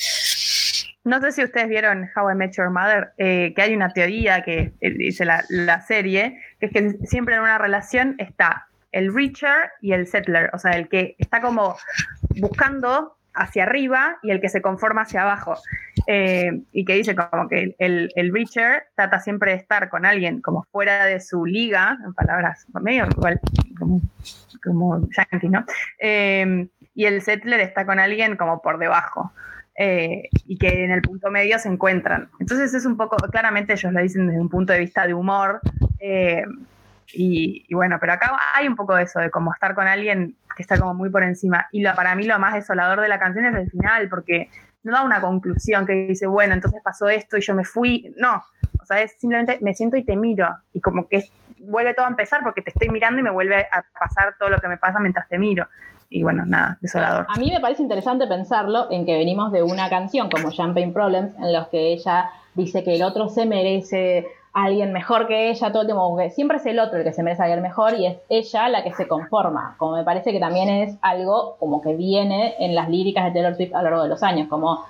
[1.05, 4.41] No sé si ustedes vieron How I Met Your Mother, eh, que hay una teoría
[4.41, 9.13] que eh, dice la, la serie, que es que siempre en una relación está el
[9.13, 11.75] Richer y el Settler, o sea, el que está como
[12.35, 15.55] buscando hacia arriba y el que se conforma hacia abajo.
[16.07, 20.41] Eh, y que dice como que el, el Richer trata siempre de estar con alguien
[20.41, 23.39] como fuera de su liga, en palabras medio igual,
[23.77, 24.01] como,
[24.63, 25.65] como yankee, ¿no?
[25.99, 29.31] Eh, y el Settler está con alguien como por debajo
[29.75, 32.29] eh, y que en el punto medio se encuentran.
[32.39, 35.61] Entonces es un poco, claramente ellos lo dicen desde un punto de vista de humor,
[37.13, 40.63] y, bueno, pero acá hay un poco de eso, de como estar con alguien que
[40.63, 41.67] está como muy por encima.
[41.71, 44.49] Y lo, para mí lo más desolador de la canción es el final, porque
[44.83, 48.13] no da una conclusión que dice, bueno, entonces pasó esto y yo me fui.
[48.17, 48.43] No,
[48.81, 51.23] o sea, es simplemente me siento y te miro, y como que
[51.59, 54.59] vuelve todo a empezar porque te estoy mirando y me vuelve a pasar todo lo
[54.59, 55.67] que me pasa mientras te miro.
[56.09, 57.25] Y bueno, nada, desolador.
[57.29, 61.33] A mí me parece interesante pensarlo en que venimos de una canción como Champagne Problems,
[61.37, 65.81] en los que ella dice que el otro se merece alguien mejor que ella todo
[65.81, 67.95] el tiempo, como que siempre es el otro el que se merece a alguien mejor
[67.95, 71.81] y es ella la que se conforma, como me parece que también es algo como
[71.81, 74.85] que viene en las líricas de Taylor Swift a lo largo de los años, como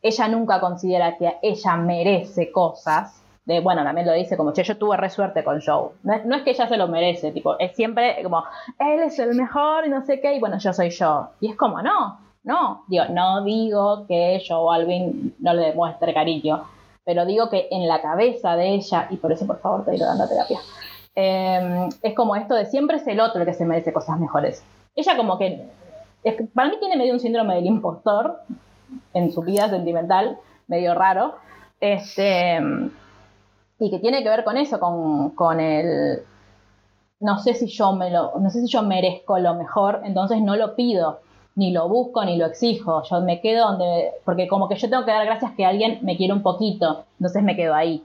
[0.00, 4.76] ella nunca considera que ella merece cosas, de, bueno, también lo dice como, che, yo
[4.76, 5.90] tuve re suerte con Joe.
[6.04, 8.44] No es, no es que ella se lo merece, tipo, es siempre como,
[8.78, 11.30] él es el mejor y no sé qué, y bueno, yo soy yo.
[11.40, 16.64] Y es como, no, no, digo, no digo que Joe Alvin no le demuestre cariño,
[17.04, 20.06] pero digo que en la cabeza de ella, y por eso por favor te digo
[20.06, 20.58] dando terapia,
[21.14, 24.64] eh, es como esto de siempre es el otro el que se merece cosas mejores.
[24.94, 25.68] Ella como que
[26.54, 28.40] para mí tiene medio un síndrome del impostor
[29.14, 31.36] en su vida sentimental, medio raro,
[31.80, 32.60] este,
[33.78, 36.22] y que tiene que ver con eso, con, con el,
[37.20, 40.56] no sé si yo me lo, no sé si yo merezco lo mejor, entonces no
[40.56, 41.20] lo pido,
[41.60, 45.04] ni lo busco, ni lo exijo, yo me quedo donde, porque como que yo tengo
[45.04, 48.02] que dar gracias que alguien me quiere un poquito, entonces me quedo ahí.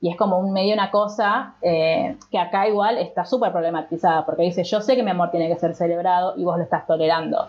[0.00, 4.42] Y es como un medio una cosa eh, que acá igual está súper problematizada, porque
[4.42, 7.46] dice, yo sé que mi amor tiene que ser celebrado y vos lo estás tolerando,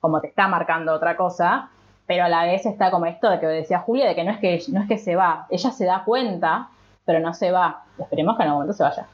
[0.00, 1.70] como te está marcando otra cosa,
[2.06, 4.38] pero a la vez está como esto de que decía Julia, de que no es
[4.38, 6.68] que, no es que se va, ella se da cuenta,
[7.06, 7.84] pero no se va.
[7.98, 9.06] Esperemos que en algún momento se vaya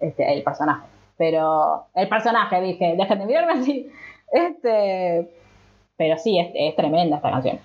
[0.00, 0.86] este, el personaje.
[1.18, 3.92] Pero el personaje, dije, dejen de mirarme así.
[4.34, 5.30] Este,
[5.96, 7.60] pero sí, es, es tremenda esta canción.